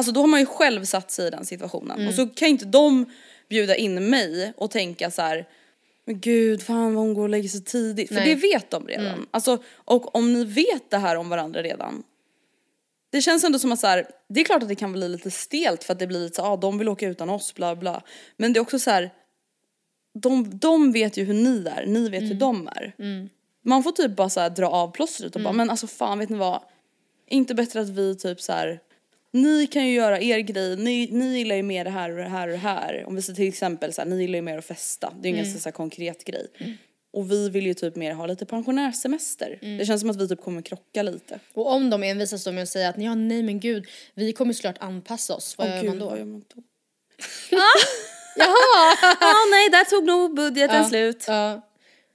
Alltså 0.00 0.12
då 0.12 0.20
har 0.20 0.26
man 0.26 0.40
ju 0.40 0.46
själv 0.46 0.84
satt 0.84 1.10
sig 1.10 1.26
i 1.26 1.30
den 1.30 1.44
situationen 1.44 2.08
och 2.08 2.14
så 2.14 2.26
kan 2.26 2.48
inte 2.48 2.64
de 2.64 3.06
bjuda 3.48 3.76
in 3.76 4.10
mig 4.10 4.52
och 4.56 4.70
tänka 4.70 5.10
så 5.10 5.22
här. 5.22 5.48
Men 6.04 6.20
gud, 6.20 6.62
fan 6.62 6.94
vad 6.94 7.04
hon 7.04 7.14
går 7.14 7.22
och 7.22 7.28
lägger 7.28 7.48
sig 7.48 7.64
tidigt. 7.64 8.08
För 8.08 8.14
Nej. 8.14 8.34
det 8.34 8.34
vet 8.34 8.70
de 8.70 8.86
redan. 8.86 9.26
Alltså, 9.30 9.62
och 9.74 10.16
om 10.16 10.32
ni 10.32 10.44
vet 10.44 10.90
det 10.90 10.98
här 10.98 11.16
om 11.16 11.28
varandra 11.28 11.62
redan. 11.62 12.02
Det 13.12 13.22
känns 13.22 13.44
ändå 13.44 13.58
som 13.58 13.72
att 13.72 13.80
så 13.80 13.86
här, 13.86 14.06
det 14.28 14.40
är 14.40 14.44
klart 14.44 14.62
att 14.62 14.68
det 14.68 14.74
kan 14.74 14.92
bli 14.92 15.08
lite 15.08 15.30
stelt 15.30 15.84
för 15.84 15.92
att 15.92 15.98
det 15.98 16.06
blir 16.06 16.20
lite 16.20 16.36
så 16.36 16.42
ah, 16.42 16.56
de 16.56 16.78
vill 16.78 16.88
åka 16.88 17.08
utan 17.08 17.30
oss, 17.30 17.54
bla 17.54 17.76
bla. 17.76 18.02
Men 18.36 18.52
det 18.52 18.58
är 18.58 18.62
också 18.62 18.78
så 18.78 18.90
här. 18.90 19.10
De, 20.14 20.58
de 20.58 20.92
vet 20.92 21.16
ju 21.16 21.24
hur 21.24 21.34
ni 21.34 21.66
är, 21.76 21.86
ni 21.86 22.08
vet 22.08 22.22
hur 22.22 22.34
de 22.34 22.68
är. 22.68 22.94
Man 23.62 23.82
får 23.82 23.92
typ 23.92 24.16
bara 24.16 24.28
så 24.28 24.40
här 24.40 24.50
dra 24.50 24.68
av 24.68 24.90
plåstret 24.92 25.36
och 25.36 25.42
bara, 25.42 25.52
men 25.52 25.70
alltså 25.70 25.86
fan 25.86 26.18
vet 26.18 26.28
ni 26.28 26.36
vad. 26.36 26.60
Inte 27.26 27.54
bättre 27.54 27.80
att 27.80 27.88
vi 27.88 28.16
typ 28.16 28.40
så 28.40 28.52
här. 28.52 28.80
Ni 29.32 29.66
kan 29.66 29.86
ju 29.86 29.92
göra 29.94 30.20
er 30.20 30.38
grej, 30.38 30.76
ni, 30.76 31.08
ni 31.12 31.38
gillar 31.38 31.56
ju 31.56 31.62
mer 31.62 31.84
det 31.84 31.90
här 31.90 32.10
och 32.10 32.16
det 32.16 32.22
här 32.28 32.46
och 32.48 32.52
det 32.52 32.58
här. 32.58 33.04
Om 33.06 33.16
vi 33.16 33.22
säger 33.22 33.36
till 33.36 33.48
exempel 33.48 33.92
så 33.92 34.00
här, 34.00 34.08
ni 34.08 34.20
gillar 34.20 34.36
ju 34.36 34.42
mer 34.42 34.58
att 34.58 34.64
festa. 34.64 35.12
Det 35.20 35.28
är 35.28 35.32
ju 35.32 35.38
en 35.38 35.44
ganska 35.44 35.60
så 35.60 35.68
här 35.68 35.72
konkret 35.72 36.24
grej. 36.24 36.46
Och 37.12 37.30
vi 37.30 37.48
vill 37.50 37.66
ju 37.66 37.74
typ 37.74 37.96
mer 37.96 38.12
ha 38.12 38.26
lite 38.26 38.46
pensionärssemester. 38.46 39.58
Det 39.78 39.86
känns 39.86 40.00
som 40.00 40.10
att 40.10 40.20
vi 40.20 40.28
typ 40.28 40.40
kommer 40.40 40.62
krocka 40.62 41.02
lite. 41.02 41.40
Och 41.54 41.72
om 41.72 41.90
de 41.90 42.02
envisas 42.02 42.44
då 42.44 42.52
med 42.52 42.62
att 42.62 42.68
säga 42.68 42.88
att 42.88 43.02
ja, 43.02 43.14
nej 43.14 43.42
men 43.42 43.60
gud, 43.60 43.86
vi 44.14 44.32
kommer 44.32 44.52
såklart 44.52 44.76
anpassa 44.80 45.34
oss, 45.34 45.58
vad 45.58 45.68
Åh, 45.68 45.74
gör 45.74 45.82
gud, 45.82 45.90
man 45.90 45.98
då? 45.98 46.08
vad 46.08 46.18
gör 46.18 46.24
man 46.24 46.44
då? 46.54 46.62
Jaha! 48.36 48.96
Ja 49.20 49.34
nej, 49.50 49.68
där 49.70 49.84
tog 49.84 50.04
nog 50.04 50.34
budgeten 50.34 50.84
slut. 50.84 51.24
ja. 51.28 51.66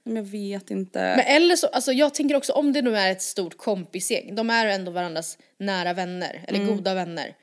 Men 0.04 0.16
jag 0.16 0.22
vet 0.22 0.70
inte. 0.70 0.98
Men 0.98 1.20
eller 1.26 1.56
så, 1.56 1.66
alltså 1.66 1.92
jag 1.92 2.14
tänker 2.14 2.36
också 2.36 2.52
om 2.52 2.72
det 2.72 2.82
nu 2.82 2.96
är 2.96 3.12
ett 3.12 3.22
stort 3.22 3.56
kompisgäng, 3.56 4.34
de 4.34 4.50
är 4.50 4.66
ändå 4.66 4.90
varandras 4.90 5.38
nära 5.58 5.92
vänner, 5.92 6.44
eller 6.48 6.58
Mm. 6.60 6.76
goda 6.76 6.94
vänner. 6.94 7.34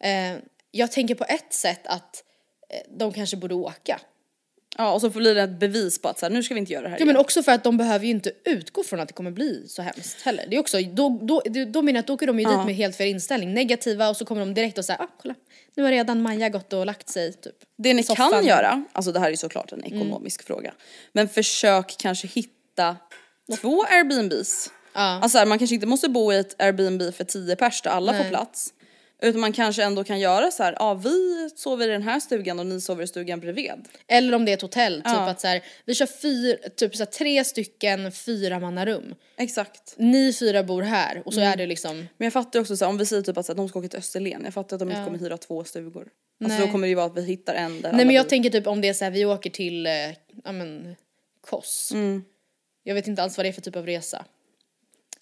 Eh, 0.00 0.38
jag 0.70 0.92
tänker 0.92 1.14
på 1.14 1.24
ett 1.24 1.52
sätt 1.52 1.86
att 1.86 2.24
eh, 2.70 2.80
de 2.98 3.12
kanske 3.12 3.36
borde 3.36 3.54
åka. 3.54 4.00
Ja 4.76 4.92
och 4.92 5.00
så 5.00 5.10
blir 5.10 5.34
det 5.34 5.42
ett 5.42 5.60
bevis 5.60 6.02
på 6.02 6.08
att 6.08 6.18
så 6.18 6.26
här, 6.26 6.30
nu 6.30 6.42
ska 6.42 6.54
vi 6.54 6.60
inte 6.60 6.72
göra 6.72 6.82
det 6.82 6.88
här 6.88 6.98
Ja 6.98 7.04
men 7.04 7.16
också 7.16 7.42
för 7.42 7.52
att 7.52 7.64
de 7.64 7.76
behöver 7.76 8.04
ju 8.04 8.10
inte 8.10 8.32
utgå 8.44 8.82
från 8.82 9.00
att 9.00 9.08
det 9.08 9.14
kommer 9.14 9.30
bli 9.30 9.64
så 9.68 9.82
hemskt 9.82 10.22
heller. 10.22 10.46
Det 10.50 10.56
är 10.56 10.60
också, 10.60 10.78
då, 10.80 11.18
då, 11.22 11.42
då 11.66 11.82
menar 11.82 11.96
jag 11.96 12.00
att 12.00 12.06
då 12.06 12.14
åker 12.14 12.26
de 12.26 12.40
ju 12.40 12.44
dit 12.46 12.66
med 12.66 12.74
helt 12.74 12.96
fel 12.96 13.08
inställning, 13.08 13.54
negativa 13.54 14.08
och 14.08 14.16
så 14.16 14.24
kommer 14.24 14.40
de 14.40 14.54
direkt 14.54 14.78
och 14.78 14.84
säger 14.84 15.02
ah 15.02 15.08
kolla, 15.22 15.34
nu 15.74 15.82
har 15.82 15.90
redan 15.90 16.22
Maja 16.22 16.48
gått 16.48 16.72
och 16.72 16.86
lagt 16.86 17.08
sig 17.08 17.32
typ. 17.32 17.54
Det 17.78 17.94
ni 17.94 18.02
soffan." 18.02 18.30
kan 18.30 18.46
göra, 18.46 18.84
alltså 18.92 19.12
det 19.12 19.18
här 19.20 19.26
är 19.26 19.30
ju 19.30 19.36
såklart 19.36 19.72
en 19.72 19.84
ekonomisk 19.84 20.46
fråga. 20.46 20.74
Men 21.12 21.28
försök 21.28 21.96
kanske 21.98 22.26
hitta 22.26 22.96
två 23.60 23.84
Airbnbs. 23.84 24.70
Alltså 25.00 25.28
så 25.28 25.38
här, 25.38 25.46
man 25.46 25.58
kanske 25.58 25.74
inte 25.74 25.86
måste 25.86 26.08
bo 26.08 26.32
i 26.32 26.38
ett 26.38 26.62
Airbnb 26.62 27.14
för 27.14 27.24
tio 27.24 27.56
pers 27.56 27.82
där 27.82 27.90
alla 27.90 28.14
får 28.14 28.24
plats. 28.24 28.72
Utan 29.22 29.40
man 29.40 29.52
kanske 29.52 29.84
ändå 29.84 30.04
kan 30.04 30.20
göra 30.20 30.50
så 30.50 30.62
här, 30.62 30.76
ja 30.78 30.94
vi 30.94 31.50
sover 31.56 31.88
i 31.88 31.90
den 31.90 32.02
här 32.02 32.20
stugan 32.20 32.58
och 32.58 32.66
ni 32.66 32.80
sover 32.80 33.04
i 33.04 33.06
stugan 33.06 33.40
bredvid. 33.40 33.88
Eller 34.08 34.34
om 34.34 34.44
det 34.44 34.52
är 34.52 34.54
ett 34.54 34.62
hotell, 34.62 34.94
typ 34.94 35.06
att 35.06 35.40
så 35.40 35.46
här, 35.46 35.62
vi 35.84 35.94
kör 35.94 36.06
fyra, 36.06 36.56
typ 36.76 36.96
så 36.96 37.04
här, 37.04 37.10
tre 37.10 37.44
stycken 37.44 38.12
fyra 38.12 38.60
mannarum. 38.60 39.14
Exakt. 39.36 39.94
Ni 39.96 40.32
fyra 40.32 40.62
bor 40.62 40.82
här 40.82 41.22
och 41.24 41.34
så 41.34 41.40
är 41.40 41.56
det 41.56 41.66
liksom, 41.66 41.96
Men 41.96 42.26
jag 42.26 42.32
fattar 42.32 42.60
också 42.60 42.76
så 42.76 42.84
här, 42.84 42.90
om 42.90 42.98
vi 42.98 43.06
säger 43.06 43.22
typ 43.22 43.38
att 43.38 43.46
så 43.46 43.52
här, 43.52 43.56
de 43.56 43.68
ska 43.68 43.78
åka 43.78 43.88
till 43.88 43.98
Österlen, 43.98 44.42
jag 44.44 44.54
fattar 44.54 44.76
att 44.76 44.80
de 44.80 44.90
inte 44.90 45.04
kommer 45.04 45.18
hyra 45.18 45.36
två 45.36 45.64
stugor. 45.64 46.08
Alltså 46.44 46.58
Nej. 46.58 46.66
då 46.66 46.72
kommer 46.72 46.86
det 46.86 46.88
ju 46.88 46.94
vara 46.94 47.06
att 47.06 47.16
vi 47.16 47.22
hittar 47.22 47.54
en 47.54 47.80
där 47.80 47.92
nej 47.92 48.06
men 48.06 48.14
jag 48.14 48.24
bor. 48.24 48.30
tänker 48.30 48.50
typ 48.50 48.66
om 48.66 48.80
det 48.80 48.88
är 48.88 48.94
så 48.94 49.04
här, 49.04 49.10
vi 49.10 49.24
åker 49.24 49.50
till, 49.50 49.86
eh, 49.86 49.92
ja 50.44 50.52
men, 50.52 50.96
Kos. 51.40 51.92
Jag 52.82 52.94
vet 52.94 53.06
inte 53.06 53.22
alls 53.22 53.36
vad 53.36 53.44
det 53.44 53.48
är 53.48 53.52
för 53.52 53.60
typ 53.60 53.76
av 53.76 53.86
resa. 53.86 54.24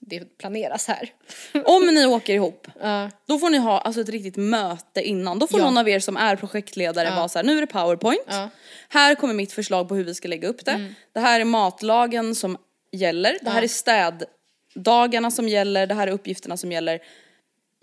Det 0.08 0.38
planeras 0.38 0.88
här. 0.88 1.10
Om 1.64 1.86
ni 1.86 2.06
åker 2.06 2.34
ihop, 2.34 2.66
Ja. 2.80 3.10
då 3.26 3.38
får 3.38 3.50
ni 3.50 3.58
ha 3.58 3.78
alltså, 3.78 4.00
ett 4.00 4.08
riktigt 4.08 4.36
möte 4.36 5.02
innan. 5.02 5.38
Då 5.38 5.46
får 5.46 5.60
Ja. 5.60 5.64
någon 5.66 5.78
av 5.78 5.88
er 5.88 6.00
som 6.00 6.16
är 6.16 6.36
projektledare 6.36 7.10
vara 7.16 7.28
så 7.28 7.38
här, 7.38 7.44
nu 7.46 7.56
är 7.56 7.60
det 7.60 7.66
powerpoint. 7.66 8.20
Ja. 8.28 8.48
Här 8.88 9.14
kommer 9.14 9.34
mitt 9.34 9.52
förslag 9.52 9.88
på 9.88 9.94
hur 9.94 10.04
vi 10.04 10.14
ska 10.14 10.28
lägga 10.28 10.48
upp 10.48 10.64
det. 10.64 10.92
Det 11.12 11.20
här 11.20 11.40
är 11.40 11.44
matlagen 11.44 12.34
som 12.34 12.56
gäller. 12.92 13.38
Det 13.42 13.50
här 13.50 13.62
är 13.62 13.68
städdagarna 13.68 15.30
som 15.30 15.48
gäller. 15.48 15.86
Det 15.86 15.94
här 15.94 16.06
är 16.06 16.12
uppgifterna 16.12 16.56
som 16.56 16.72
gäller. 16.72 17.00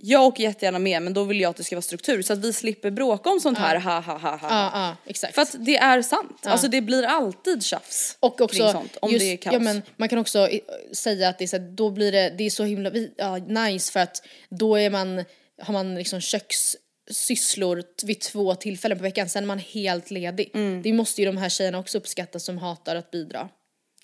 Jag 0.06 0.24
åker 0.26 0.44
jättegärna 0.44 0.80
med 0.80 1.02
men 1.02 1.14
då 1.14 1.24
vill 1.24 1.42
jag 1.42 1.50
att 1.50 1.56
det 1.56 1.64
ska 1.64 1.76
vara 1.76 1.82
struktur 1.82 2.22
så 2.22 2.34
att 2.34 2.40
vi 2.40 2.54
slipper 2.54 2.92
bråka 2.92 3.30
om 3.30 3.40
sånt 3.40 3.58
här 3.58 3.80
ha 3.80 4.00
ha 4.00 4.18
ha 4.18 4.36
ha. 4.38 4.50
Ja, 4.50 4.72
ja, 4.74 4.96
exakt. 5.06 5.36
För 5.36 5.42
att 5.42 5.56
det 5.60 5.78
är 5.78 6.02
sant. 6.02 6.40
Alltså 6.46 6.68
det 6.68 6.82
blir 6.82 7.04
alltid 7.04 7.64
tjafs 7.64 8.18
Och 8.20 8.38
kring 8.38 8.46
också, 8.46 8.72
sånt 8.72 8.98
om 9.02 9.12
just, 9.12 9.20
det 9.26 9.32
är 9.34 9.38
kaos. 9.38 9.54
ja, 9.54 9.60
men 9.60 9.82
man 9.98 10.10
kan 10.10 10.20
också 10.20 10.50
i- 10.50 10.62
säga 10.94 11.30
att 11.30 11.38
det 11.38 11.46
är 11.46 11.48
så, 11.48 11.58
här, 11.58 11.70
då 11.76 11.90
blir 11.90 12.12
det, 12.12 12.30
det 12.38 12.44
är 12.44 12.50
så 12.50 12.64
himla 12.64 12.92
ja, 13.18 13.38
nice 13.38 13.92
för 13.92 14.00
att 14.00 14.22
då 14.50 14.76
är 14.80 14.90
man, 14.90 15.24
har 15.62 15.74
man 15.74 15.96
liksom 15.96 16.22
kökssysslor 17.08 17.82
t- 17.82 18.08
vid 18.08 18.20
två 18.20 18.56
tillfällen 18.56 18.98
på 18.98 19.04
veckan, 19.04 19.30
sen 19.30 19.44
är 19.44 19.48
man 19.48 19.60
helt 19.60 20.12
ledig. 20.12 20.52
Mm. 20.54 20.82
Det 20.82 20.94
måste 20.94 21.22
ju 21.22 21.28
de 21.28 21.38
här 21.38 21.50
tjejerna 21.50 21.80
också 21.80 21.98
uppskatta 21.98 22.40
som 22.40 22.58
hatar 22.58 22.96
att 22.96 23.12
bidra. 23.12 23.50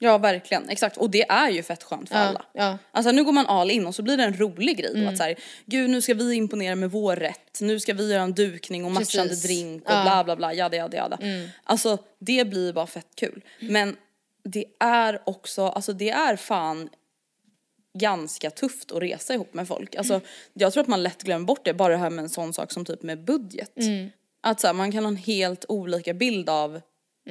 Ja 0.02 0.18
verkligen, 0.18 0.70
exakt. 0.70 0.98
Och 0.98 1.10
det 1.10 1.30
är 1.30 1.50
ju 1.50 1.64
fett 1.64 1.84
skönt 1.84 2.10
för 2.10 2.16
alla. 2.16 2.46
ja. 2.54 2.78
Alltså 2.92 3.12
nu 3.12 3.24
går 3.24 3.32
man 3.32 3.46
all 3.46 3.72
in 3.72 3.88
och 3.88 3.96
så 3.96 4.02
blir 4.02 4.18
det 4.18 4.24
en 4.24 4.38
rolig 4.38 4.78
grej 4.78 4.92
då 4.96 5.10
att 5.10 5.18
så 5.18 5.24
här, 5.24 5.36
gud 5.66 5.90
nu 5.90 6.02
ska 6.02 6.14
vi 6.14 6.34
imponera 6.34 6.76
med 6.76 6.92
vår 6.92 7.16
rätt, 7.16 7.62
nu 7.62 7.80
ska 7.80 7.94
vi 7.94 8.12
göra 8.12 8.24
en 8.24 8.34
dukning 8.34 8.86
och 8.86 8.92
matchande 8.92 9.30
Precis. 9.30 9.44
drink 9.44 9.84
och 9.84 10.02
bla 10.04 10.24
bla 10.24 10.36
bla, 10.36 10.54
jada 10.54 10.78
jada 10.78 10.98
jada. 10.98 11.18
Alltså 11.64 11.98
det 12.20 12.46
blir 12.46 12.74
bara 12.74 12.88
fett 12.88 13.16
kul. 13.16 13.44
Men 13.60 13.96
det 14.44 14.66
är 14.80 15.22
också, 15.26 15.66
alltså 15.68 15.94
det 15.94 16.10
är 16.10 16.36
fan 16.36 16.90
ganska 18.00 18.50
tufft 18.50 18.92
att 18.92 19.02
resa 19.02 19.34
ihop 19.34 19.54
med 19.54 19.68
folk. 19.68 19.96
Alltså 19.96 20.22
jag 20.54 20.74
tror 20.74 20.82
att 20.82 20.88
man 20.88 21.04
lätt 21.04 21.24
glömmer 21.24 21.46
bort 21.46 21.66
det, 21.66 21.74
bara 21.74 21.94
det 21.94 22.00
här 22.00 22.10
med 22.10 22.24
en 22.24 22.30
sån 22.30 22.54
sak 22.54 22.72
som 22.72 22.86
typ 22.86 23.04
med 23.04 23.24
budget. 23.24 23.72
Att 24.42 24.60
så 24.60 24.68
här, 24.68 24.74
man 24.74 24.92
kan 24.92 25.04
ha 25.04 25.10
en 25.12 25.18
helt 25.18 25.66
olika 25.68 26.14
bild 26.14 26.50
av 26.50 26.82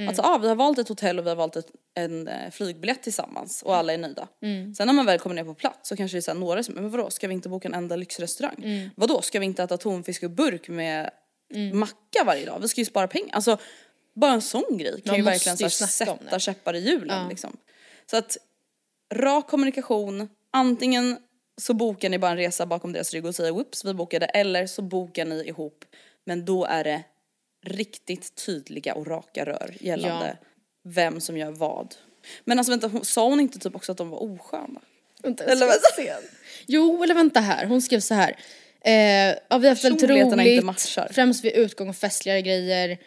Alltså 0.09 0.23
ah, 0.23 0.39
vi 0.39 0.49
har 0.49 0.55
valt 0.55 0.79
ett 0.79 0.89
hotell 0.89 1.19
och 1.19 1.25
vi 1.25 1.29
har 1.29 1.37
valt 1.37 1.57
ett, 1.57 1.67
en 1.99 2.29
eh, 2.29 2.51
flygbiljett 2.51 3.03
tillsammans 3.03 3.63
och 3.63 3.77
alla 3.77 3.93
är 3.93 3.99
nöjda. 3.99 4.29
Sen 4.77 4.87
när 4.87 4.93
man 4.93 5.07
väl 5.07 5.19
kommer 5.19 5.37
ner 5.37 5.45
på 5.45 5.55
plats 5.55 5.89
så 5.89 5.97
kanske 5.97 6.17
det 6.17 6.19
är 6.19 6.23
så 6.23 6.31
här, 6.31 6.39
några 6.39 6.63
som 6.63 6.75
men 6.75 6.91
vadå 6.91 7.11
ska 7.11 7.29
vi 7.29 7.35
inte 7.35 7.49
boka 7.49 7.69
en 7.69 7.75
enda 7.75 7.97
lyxrestaurang? 7.97 8.91
Vadå 8.97 9.23
ska 9.23 9.39
vi 9.41 9.47
inte 9.47 9.63
äta 9.63 9.77
tonfisk 9.77 10.23
och 10.23 10.31
burk 10.31 10.69
med 10.69 11.11
macka 11.73 12.25
varje 12.27 12.47
dag? 12.47 12.59
Vi 12.61 12.69
ska 12.69 12.81
ju 12.81 12.85
spara 12.85 13.09
pengar. 13.09 13.35
Alltså 13.35 13.59
bara 14.15 14.33
en 14.33 14.43
sån 14.43 14.79
grej 14.79 15.01
kan 15.01 15.11
Man 15.11 15.17
ju 15.17 15.23
verkligen 15.23 15.57
så 15.57 15.63
ju 15.63 15.65
här, 15.65 15.87
sätta 15.87 16.39
käppar 16.39 16.75
i 16.75 16.79
hjulen 16.79 17.29
liksom. 17.29 17.57
Så 18.11 18.17
att 18.17 18.37
rak 19.15 19.49
kommunikation, 19.49 20.29
antingen 20.53 21.19
så 21.61 21.75
bokar 21.75 22.09
ni 22.09 22.19
bara 22.19 22.31
en 22.31 22.37
resa 22.37 22.67
bakom 22.67 22.93
deras 22.93 23.15
rygg 23.15 23.27
och 23.27 23.35
säger 23.35 23.53
whoops 23.53 23.85
vi 23.85 23.95
bokade 23.95 24.27
eller 24.27 24.67
så 24.67 24.83
bokar 24.83 25.25
ni 25.25 25.49
ihop 25.49 25.85
men 26.25 26.45
då 26.45 26.65
är 26.65 26.85
det 26.85 27.03
riktigt 27.65 28.35
tydliga 28.47 28.95
och 28.95 29.07
raka 29.07 29.45
rör 29.45 29.77
gällande 29.81 30.39
vem 30.89 31.21
som 31.21 31.37
gör 31.37 31.51
vad. 31.51 31.95
Men 32.45 32.59
alltså 32.59 32.73
vänta, 32.73 32.89
hon, 32.89 33.05
sa 33.05 33.29
hon 33.29 33.41
inte 33.41 33.59
typ 33.59 33.77
också 33.77 33.93
att 33.93 33.99
de 33.99 34.11
var 34.11 34.23
osköna? 34.23 34.81
Vänta, 35.23 35.45
Eller 35.45 35.67
se. 35.97 36.15
Jo, 36.67 37.03
eller 37.05 37.15
vänta 37.15 37.41
här. 37.41 37.67
Hon 37.67 37.83
skrev 37.83 38.01
så 38.01 38.15
här. 38.15 38.37
Eh, 38.85 38.93
ja, 39.49 39.59
vi 39.59 39.67
har 39.67 39.69
haft 39.69 39.85
väldigt 39.85 40.01
roligt, 40.49 40.65
främst 41.13 41.45
vid 41.45 41.53
utgång 41.53 41.89
och 41.89 41.97
festligare 41.97 42.43
grejer. 42.43 42.99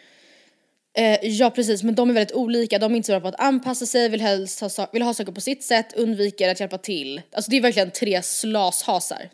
Eh, 0.98 1.18
ja 1.26 1.50
precis, 1.50 1.82
men 1.82 1.94
de 1.94 2.10
är 2.10 2.14
väldigt 2.14 2.36
olika. 2.36 2.78
De 2.78 2.92
är 2.92 2.96
inte 2.96 3.06
så 3.06 3.12
bra 3.12 3.20
på 3.20 3.28
att 3.28 3.40
anpassa 3.40 3.86
sig, 3.86 4.08
vill 4.08 4.20
helst 4.20 4.60
ha, 4.60 4.68
sa- 4.68 4.90
vill 4.92 5.02
ha 5.02 5.14
saker 5.14 5.32
på 5.32 5.40
sitt 5.40 5.64
sätt, 5.64 5.92
undviker 5.96 6.48
att 6.48 6.60
hjälpa 6.60 6.78
till. 6.78 7.22
Alltså 7.32 7.50
det 7.50 7.56
är 7.56 7.60
verkligen 7.60 7.90
tre 7.90 8.22
slashasar. 8.22 9.30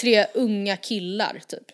Tre 0.00 0.26
unga 0.34 0.76
killar 0.76 1.42
typ. 1.48 1.64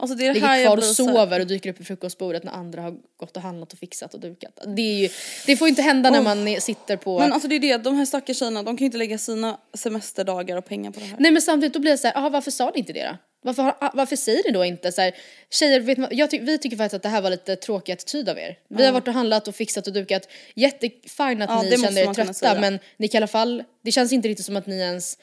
Alltså 0.00 0.16
det 0.16 0.24
är 0.24 0.26
här 0.26 0.34
Ligger 0.34 0.54
jag 0.54 0.66
kvar 0.66 0.76
och 0.76 0.82
här- 0.82 0.92
sover 0.92 1.40
och 1.40 1.46
dyker 1.46 1.70
upp 1.70 1.80
vid 1.80 1.86
frukostbordet 1.86 2.44
när 2.44 2.52
andra 2.52 2.82
har 2.82 2.94
gått 3.16 3.36
och 3.36 3.42
handlat 3.42 3.72
och 3.72 3.78
fixat 3.78 4.14
och 4.14 4.20
dukat. 4.20 4.60
Det, 4.76 4.82
är 4.82 4.98
ju, 5.02 5.08
det 5.46 5.56
får 5.56 5.68
inte 5.68 5.82
hända 5.82 6.10
när 6.10 6.18
Oh. 6.20 6.24
man 6.24 6.48
är, 6.48 6.60
sitter 6.60 6.96
på... 6.96 7.18
Men 7.18 7.32
alltså 7.32 7.48
det 7.48 7.54
är 7.54 7.60
det, 7.60 7.76
de 7.76 7.94
här 7.94 8.04
stackars 8.04 8.38
tjejerna 8.38 8.62
de 8.62 8.76
kan 8.76 8.84
ju 8.84 8.84
inte 8.86 8.98
lägga 8.98 9.18
sina 9.18 9.58
semesterdagar 9.74 10.56
och 10.56 10.64
pengar 10.66 10.90
på 10.90 11.00
det 11.00 11.06
här. 11.06 11.16
Nej 11.18 11.30
men 11.30 11.42
samtidigt 11.42 11.72
då 11.74 11.80
blir 11.80 11.90
det 11.92 11.98
så 11.98 12.06
här, 12.08 12.16
aha, 12.16 12.28
varför 12.28 12.50
sa 12.50 12.70
ni 12.74 12.78
inte 12.78 12.92
det 12.92 13.04
då? 13.04 13.16
Varför, 13.42 13.62
ah, 13.80 13.90
varför 13.94 14.16
säger 14.16 14.42
ni 14.46 14.50
då 14.50 14.64
inte 14.64 14.92
så 14.92 15.00
här, 15.00 15.14
tjejer, 15.50 15.80
vet 15.80 15.98
man, 15.98 16.08
jag 16.12 16.30
ty- 16.30 16.38
vi 16.38 16.58
tycker 16.58 16.76
faktiskt 16.76 16.94
att 16.94 17.02
det 17.02 17.08
här 17.08 17.20
var 17.22 17.30
lite 17.30 17.56
tråkig 17.56 17.92
attityd 17.92 18.28
av 18.28 18.38
er. 18.38 18.58
Vi 18.68 18.84
har 18.84 18.92
varit 18.92 19.08
och 19.08 19.14
handlat 19.14 19.48
och 19.48 19.54
fixat 19.54 19.86
och 19.86 19.92
dukat, 19.92 20.28
jättefine 20.54 21.42
att 21.44 21.50
Ja, 21.50 21.62
ni 21.62 21.70
känner 21.78 22.00
er 22.00 22.04
man 22.04 22.14
trötta 22.14 22.60
men 22.60 22.78
ni 22.96 23.08
kan 23.08 23.18
i 23.18 23.20
alla 23.20 23.26
fall, 23.26 23.64
det 23.84 23.92
känns 23.92 24.12
inte 24.12 24.28
riktigt 24.28 24.46
som 24.46 24.56
att 24.56 24.66
ni 24.66 24.76
ens 24.78 25.18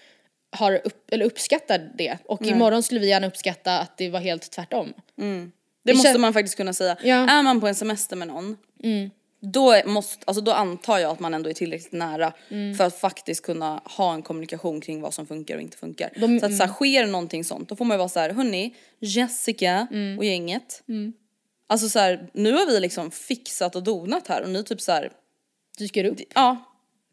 har 0.56 0.82
upp, 0.88 1.12
eller 1.12 1.26
uppskattar 1.26 1.92
det. 1.98 2.18
Och 2.26 2.42
imorgon 2.46 2.84
skulle 2.84 3.00
vi 3.00 3.08
gärna 3.10 3.28
uppskatta 3.28 3.80
att 3.80 3.98
det 3.98 4.10
var 4.10 4.20
helt 4.20 4.52
tvärtom. 4.52 4.94
Det 5.84 5.94
måste 5.94 6.10
kän- 6.10 6.18
man 6.18 6.34
faktiskt 6.34 6.58
kunna 6.58 6.74
säga. 6.74 6.98
Ja. 7.04 7.16
Mm. 7.16 7.30
Är 7.30 7.44
man 7.44 7.62
på 7.62 7.68
en 7.68 7.76
semester 7.76 8.16
med 8.16 8.28
någon, 8.28 8.58
då, 9.42 9.72
är- 9.72 9.86
måste, 9.86 10.24
alltså 10.28 10.42
då 10.42 10.52
antar 10.52 10.98
jag 11.00 11.12
att 11.12 11.20
man 11.20 11.34
ändå 11.34 11.50
är 11.50 11.54
tillräckligt 11.54 11.92
nära 11.92 12.34
Mm. 12.50 12.76
för 12.76 12.84
att 12.84 13.00
faktiskt 13.00 13.46
kunna 13.46 13.82
ha 13.86 14.14
en 14.14 14.22
kommunikation 14.22 14.82
kring 14.82 15.02
vad 15.02 15.14
som 15.14 15.28
funkar 15.28 15.56
och 15.56 15.62
inte 15.62 15.78
funkar. 15.78 16.10
De- 16.16 16.40
så 16.40 16.46
att 16.46 16.58
så 16.58 16.64
här, 16.64 16.72
sker 16.74 17.06
någonting 17.08 17.44
sånt, 17.44 17.70
då 17.70 17.76
får 17.76 17.86
man 17.86 17.96
ju 17.96 17.98
vara 18.00 18.10
så 18.10 18.20
här, 18.20 18.30
hörni, 18.30 18.76
Jessica 19.00 19.88
Mm. 19.92 20.18
och 20.18 20.26
gänget. 20.26 20.84
Alltså 21.68 21.90
så 21.90 22.00
här, 22.00 22.28
nu 22.34 22.52
har 22.52 22.66
vi 22.68 22.80
liksom 22.80 23.12
fixat 23.12 23.76
och 23.76 23.84
donat 23.84 24.28
här 24.28 24.42
och 24.44 24.50
ni 24.50 24.64
typ 24.64 24.82
så 24.82 24.92
här, 24.92 25.12
Dyker 25.78 26.04
upp. 26.04 26.20
ja, 26.36 26.58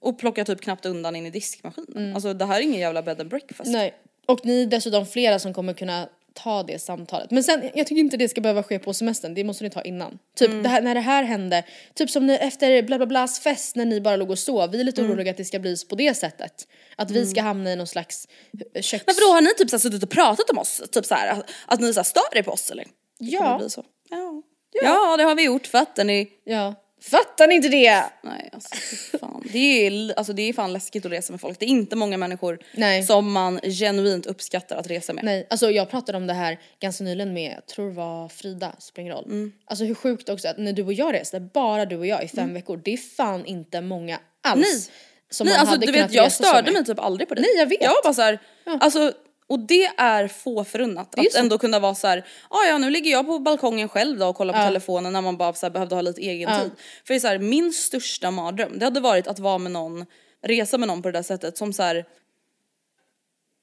och 0.03 0.19
plockar 0.19 0.45
typ 0.45 0.61
knappt 0.61 0.87
undan 0.87 1.17
in 1.17 1.27
i 1.27 1.31
diskmaskinen. 1.31 2.15
Alltså 2.15 2.35
det 2.35 2.45
här 2.45 2.57
är 2.57 2.61
ingen 2.61 2.81
jävla 2.81 3.03
bed 3.03 3.21
and 3.21 3.31
breakfast. 3.31 3.69
Mm. 3.69 3.79
Nej. 3.81 3.95
Och 4.27 4.47
ni 4.47 4.63
är 4.63 4.67
dessutom 4.67 5.07
flera 5.07 5.39
som 5.39 5.55
kommer 5.55 5.73
kunna 5.75 6.09
ta 6.35 6.63
det 6.63 6.79
samtalet. 6.79 7.31
Men 7.31 7.45
sen, 7.45 7.63
jag 7.75 7.87
tycker 7.87 8.01
inte 8.01 8.17
det 8.17 8.29
ska 8.29 8.41
behöva 8.41 8.63
ske 8.63 8.79
på 8.79 8.95
semestern, 8.95 9.35
det 9.35 9.45
måste 9.45 9.65
ni 9.65 9.71
ta 9.71 9.83
innan. 9.83 10.19
Typ 10.37 10.49
Mm. 10.51 10.63
det 10.63 10.69
här, 10.69 10.83
när 10.83 10.95
det 10.95 11.01
här 11.01 11.23
hände, 11.23 11.65
typ 11.95 12.11
som 12.11 12.27
ni, 12.27 12.35
efter 12.35 12.83
bla 12.83 12.97
bla 12.99 13.07
blas 13.07 13.41
fest 13.41 13.77
när 13.77 13.85
ni 13.85 14.01
bara 14.01 14.17
låg 14.17 14.31
och 14.31 14.39
sov, 14.39 14.71
vi 14.71 14.81
är 14.81 14.85
lite 14.85 15.01
Mm. 15.01 15.13
oroliga 15.13 15.31
att 15.31 15.37
det 15.37 15.45
ska 15.45 15.59
bli 15.59 15.77
på 15.89 15.95
det 15.95 16.15
sättet. 16.15 16.69
Att 16.97 17.11
vi 17.11 17.27
ska 17.27 17.43
hamna 17.43 17.73
i 17.73 17.77
någon 17.77 17.87
slags 17.87 18.29
eh, 18.75 18.83
köks... 18.83 19.07
Men 19.07 19.15
vadå 19.21 19.33
har 19.35 19.41
ni 19.41 19.51
typ 19.59 19.71
så 19.71 19.77
här 19.77 19.81
suttit 19.81 20.03
och 20.03 20.11
pratat 20.11 20.51
om 20.51 20.59
oss? 20.59 20.83
Typ 20.93 21.07
så 21.07 21.15
här, 21.15 21.29
att, 21.33 21.51
att 21.67 21.81
ni 21.81 21.93
så 21.95 21.99
här 22.01 22.05
stör 22.05 22.37
er 22.39 22.43
på 22.43 22.51
oss 22.51 22.71
eller? 22.71 22.85
Det 22.85 23.27
Ja. 23.27 23.69
så. 23.69 23.85
Ja. 24.11 24.43
ja 24.83 25.17
det 25.17 25.23
har 25.25 25.35
vi 25.35 25.45
gjort, 25.45 25.67
fattar 25.67 26.05
ni? 26.05 26.29
Ja. 26.45 26.75
Fattar 27.03 27.47
ni 27.47 27.55
inte 27.55 27.69
det? 27.69 28.05
Nej 28.23 28.51
alltså 28.53 28.75
fan. 29.19 29.43
Det 29.53 29.87
är, 29.87 30.19
alltså, 30.19 30.33
det 30.33 30.43
är 30.43 30.53
fan 30.53 30.73
läskigt 30.73 31.07
att 31.07 31.13
resa 31.13 31.33
med 31.33 31.41
folk. 31.41 31.59
Det 31.59 31.65
är 31.65 31.69
inte 31.69 31.97
många 31.97 32.17
människor 32.17 32.59
Nej. 32.73 33.03
som 33.03 33.33
man 33.33 33.61
genuint 33.63 34.27
uppskattar 34.27 34.77
att 34.77 34.87
resa 34.87 35.13
med. 35.13 35.25
Nej, 35.25 35.47
alltså 35.51 35.71
jag 35.71 35.91
pratade 35.91 36.19
om 36.19 36.27
det 36.27 36.35
här 36.35 36.59
ganska 36.81 37.05
nyligen 37.05 37.33
med, 37.33 37.53
jag 37.57 37.67
tror 37.67 37.89
det 37.89 37.95
var 37.95 38.29
Frida, 38.29 38.73
spelar 38.79 39.03
ingen 39.03 39.17
roll. 39.17 39.25
Mm. 39.25 39.53
Alltså 39.65 39.85
hur 39.85 39.95
sjukt 39.95 40.29
också 40.29 40.49
att 40.49 40.59
när 40.59 40.73
du 40.73 40.83
och 40.83 40.93
jag 40.93 41.15
reste, 41.15 41.41
bara 41.41 41.85
du 41.85 41.97
och 41.97 42.07
jag 42.07 42.25
i 42.25 42.29
fem 42.29 42.55
veckor, 42.55 42.81
det 42.85 42.93
är 42.93 42.97
fan 42.97 43.47
inte 43.47 43.81
många 43.81 44.19
alls. 44.43 44.61
Nej. 44.61 44.97
Som 45.31 45.45
Nej 45.45 45.55
man 45.55 45.61
alltså 45.61 45.75
hade 45.75 45.87
du 45.87 45.93
vet 45.93 46.15
jag 46.15 46.33
störde 46.33 46.73
mig 46.73 46.85
typ 46.85 46.99
aldrig 46.99 47.29
på 47.29 47.35
det. 47.35 47.41
Nej, 47.41 47.51
jag 47.57 47.67
vet. 47.67 47.83
Jag 47.83 47.91
var 47.91 48.03
bara 48.03 48.15
såhär, 48.15 48.39
alltså 48.81 49.13
och 49.53 49.59
det 49.59 49.85
är 49.97 50.29
få 50.29 50.65
förunnat 50.65 51.19
är 51.19 51.21
att 51.27 51.33
så. 51.33 51.39
ändå 51.39 51.59
kunna 51.59 51.79
vara 51.79 51.95
så 51.95 52.07
här, 52.07 52.27
"Ah, 52.51 52.65
ja 52.69 52.79
nu 52.79 52.91
ligger 52.91 53.11
jag 53.11 53.27
på 53.27 53.39
balkongen 53.39 53.89
själv 53.89 54.19
då 54.19 54.27
och 54.27 54.37
kollar 54.37 54.53
på 54.55 54.59
Ja. 54.61 54.65
telefonen 54.65 55.13
när 55.13 55.21
man 55.21 55.37
bara 55.37 55.53
så 55.53 55.67
här, 55.67 55.71
behövde 55.71 55.95
ha 55.95 56.03
lite 56.03 56.21
egen 56.21 56.51
Ja. 56.51 56.61
tid. 56.63 56.71
För 57.07 57.15
det 57.15 57.19
är 57.19 57.21
så 57.21 57.27
här, 57.29 57.39
min 57.39 57.73
största 57.73 58.31
mardröm 58.31 58.79
det 58.79 58.85
hade 58.85 59.01
varit 59.01 59.27
att 59.27 59.39
vara 59.39 59.59
med 59.59 59.73
någon, 59.73 60.07
resa 60.43 60.79
med 60.79 60.89
någon 60.89 61.03
på 61.03 61.09
det 61.11 61.19
där 61.19 61.23
sättet 61.23 61.59
som 61.59 61.73
så 61.73 61.83
här, 61.83 62.05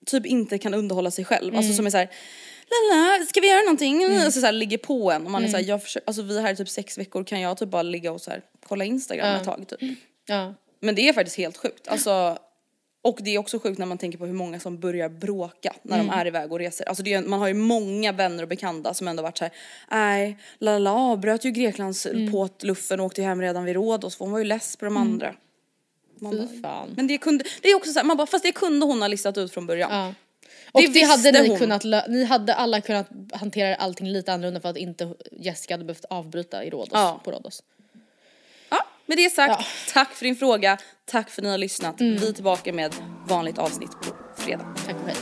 typ 0.05 0.25
inte 0.25 0.57
kan 0.57 0.73
underhålla 0.73 1.11
sig 1.11 1.25
själv. 1.25 1.47
Mm. 1.49 1.57
Alltså 1.57 1.73
som 1.73 1.85
är 1.85 1.89
så 1.89 1.97
här, 1.97 2.09
Lala, 2.71 3.25
ska 3.25 3.41
vi 3.41 3.49
göra 3.49 3.61
någonting? 3.61 4.03
Alltså 4.05 4.39
så 4.39 4.45
här, 4.45 4.53
ligger 4.53 4.77
på 4.77 5.11
en 5.11 5.25
och 5.25 5.31
man 5.31 5.41
är 5.43 5.47
Mm. 5.47 5.51
så 5.51 5.57
här, 5.57 5.69
jag 5.69 5.83
försöker, 5.83 6.07
alltså 6.07 6.21
vi 6.21 6.37
är 6.37 6.41
här 6.41 6.53
i 6.53 6.55
typ 6.55 6.69
sex 6.69 6.97
veckor 6.97 7.23
kan 7.23 7.41
jag 7.41 7.57
typ 7.57 7.69
bara 7.69 7.81
ligga 7.83 8.11
och 8.11 8.21
så 8.21 8.31
här, 8.31 8.41
kolla 8.67 8.85
instagram 8.85 9.35
ett 9.35 9.43
tag 9.43 9.65
typ. 9.67 9.79
Ja. 10.25 10.53
Men 10.79 10.95
det 10.95 11.09
är 11.09 11.13
faktiskt 11.13 11.37
helt 11.37 11.57
sjukt. 11.57 11.87
Alltså, 11.87 12.37
och 13.01 13.19
det 13.21 13.35
är 13.35 13.37
också 13.39 13.59
sjukt 13.59 13.77
när 13.79 13.85
man 13.85 13.97
tänker 13.97 14.17
på 14.17 14.25
hur 14.25 14.33
många 14.33 14.59
som 14.59 14.79
börjar 14.79 15.09
bråka 15.09 15.75
när 15.81 15.97
de 15.97 16.09
är 16.09 16.25
iväg 16.27 16.51
och 16.51 16.59
reser. 16.59 16.89
Alltså 16.89 17.03
det 17.03 17.13
är, 17.13 17.21
man 17.21 17.39
har 17.39 17.47
ju 17.47 17.53
många 17.53 18.11
vänner 18.11 18.43
och 18.43 18.49
bekanta 18.49 18.93
som 18.93 19.07
ändå 19.07 19.23
varit 19.23 19.37
såhär, 19.37 19.53
nej, 19.91 20.37
Lala 20.59 20.91
avbröt 20.93 21.45
ju 21.45 21.51
Greklands 21.51 22.07
luffen 22.61 22.99
och 22.99 23.05
åkte 23.05 23.21
hem 23.21 23.41
redan 23.41 23.63
vid 23.63 23.75
Rhodos 23.75 24.15
för 24.15 24.25
hon 24.25 24.31
var 24.31 24.39
ju 24.39 24.45
less 24.45 24.75
på 24.75 24.85
de 24.85 24.97
andra. 24.97 25.35
Man 26.21 26.37
bara, 26.37 26.47
Fy 26.47 26.61
fan. 26.61 26.89
men 26.95 27.07
det 27.07 27.17
kunde, 27.17 27.43
det 27.61 27.69
är 27.69 27.75
också 27.75 27.91
såhär, 27.91 28.05
man 28.05 28.17
bara, 28.17 28.27
fast 28.27 28.43
det 28.43 28.51
kunde 28.51 28.85
hon 28.85 29.01
ha 29.01 29.07
listat 29.07 29.37
ut 29.37 29.53
från 29.53 29.65
början. 29.67 29.89
Ja. 29.91 30.13
Och 30.71 30.81
det, 30.81 30.87
visste 30.87 31.07
hade 31.07 31.41
ni 31.41 31.49
hon. 31.49 31.57
kunnat, 31.57 31.83
ni 32.09 32.23
hade 32.23 32.53
alla 32.55 32.81
kunnat 32.81 33.07
hantera 33.33 33.75
allting 33.75 34.07
lite 34.07 34.33
annorlunda 34.33 34.59
för 34.61 34.69
att 34.69 34.77
inte 34.77 35.13
Jessica 35.31 35.73
hade 35.73 35.83
behövt 35.83 36.05
avbryta 36.09 36.63
i 36.63 36.69
Rhodos, 36.69 36.89
Ja. 36.91 37.21
på 37.23 37.31
Rhodos. 37.31 37.63
Med 39.09 39.17
det 39.17 39.29
sagt, 39.29 39.49
Ja. 39.49 39.55
Mm. 39.55 39.65
tack 39.93 40.13
för 40.13 40.25
din 40.25 40.35
fråga, 40.35 40.77
tack 41.05 41.29
för 41.29 41.41
att 41.41 41.43
ni 41.43 41.49
har 41.51 41.57
lyssnat. 41.57 41.95
Vi 42.01 42.27
är 42.27 42.33
tillbaka 42.33 42.73
med 42.73 42.95
vanligt 43.27 43.57
avsnitt 43.57 43.91
på 43.91 44.15
fredag. 44.41 44.75
Tack 44.85 44.95
och 44.95 45.07
hej. 45.07 45.15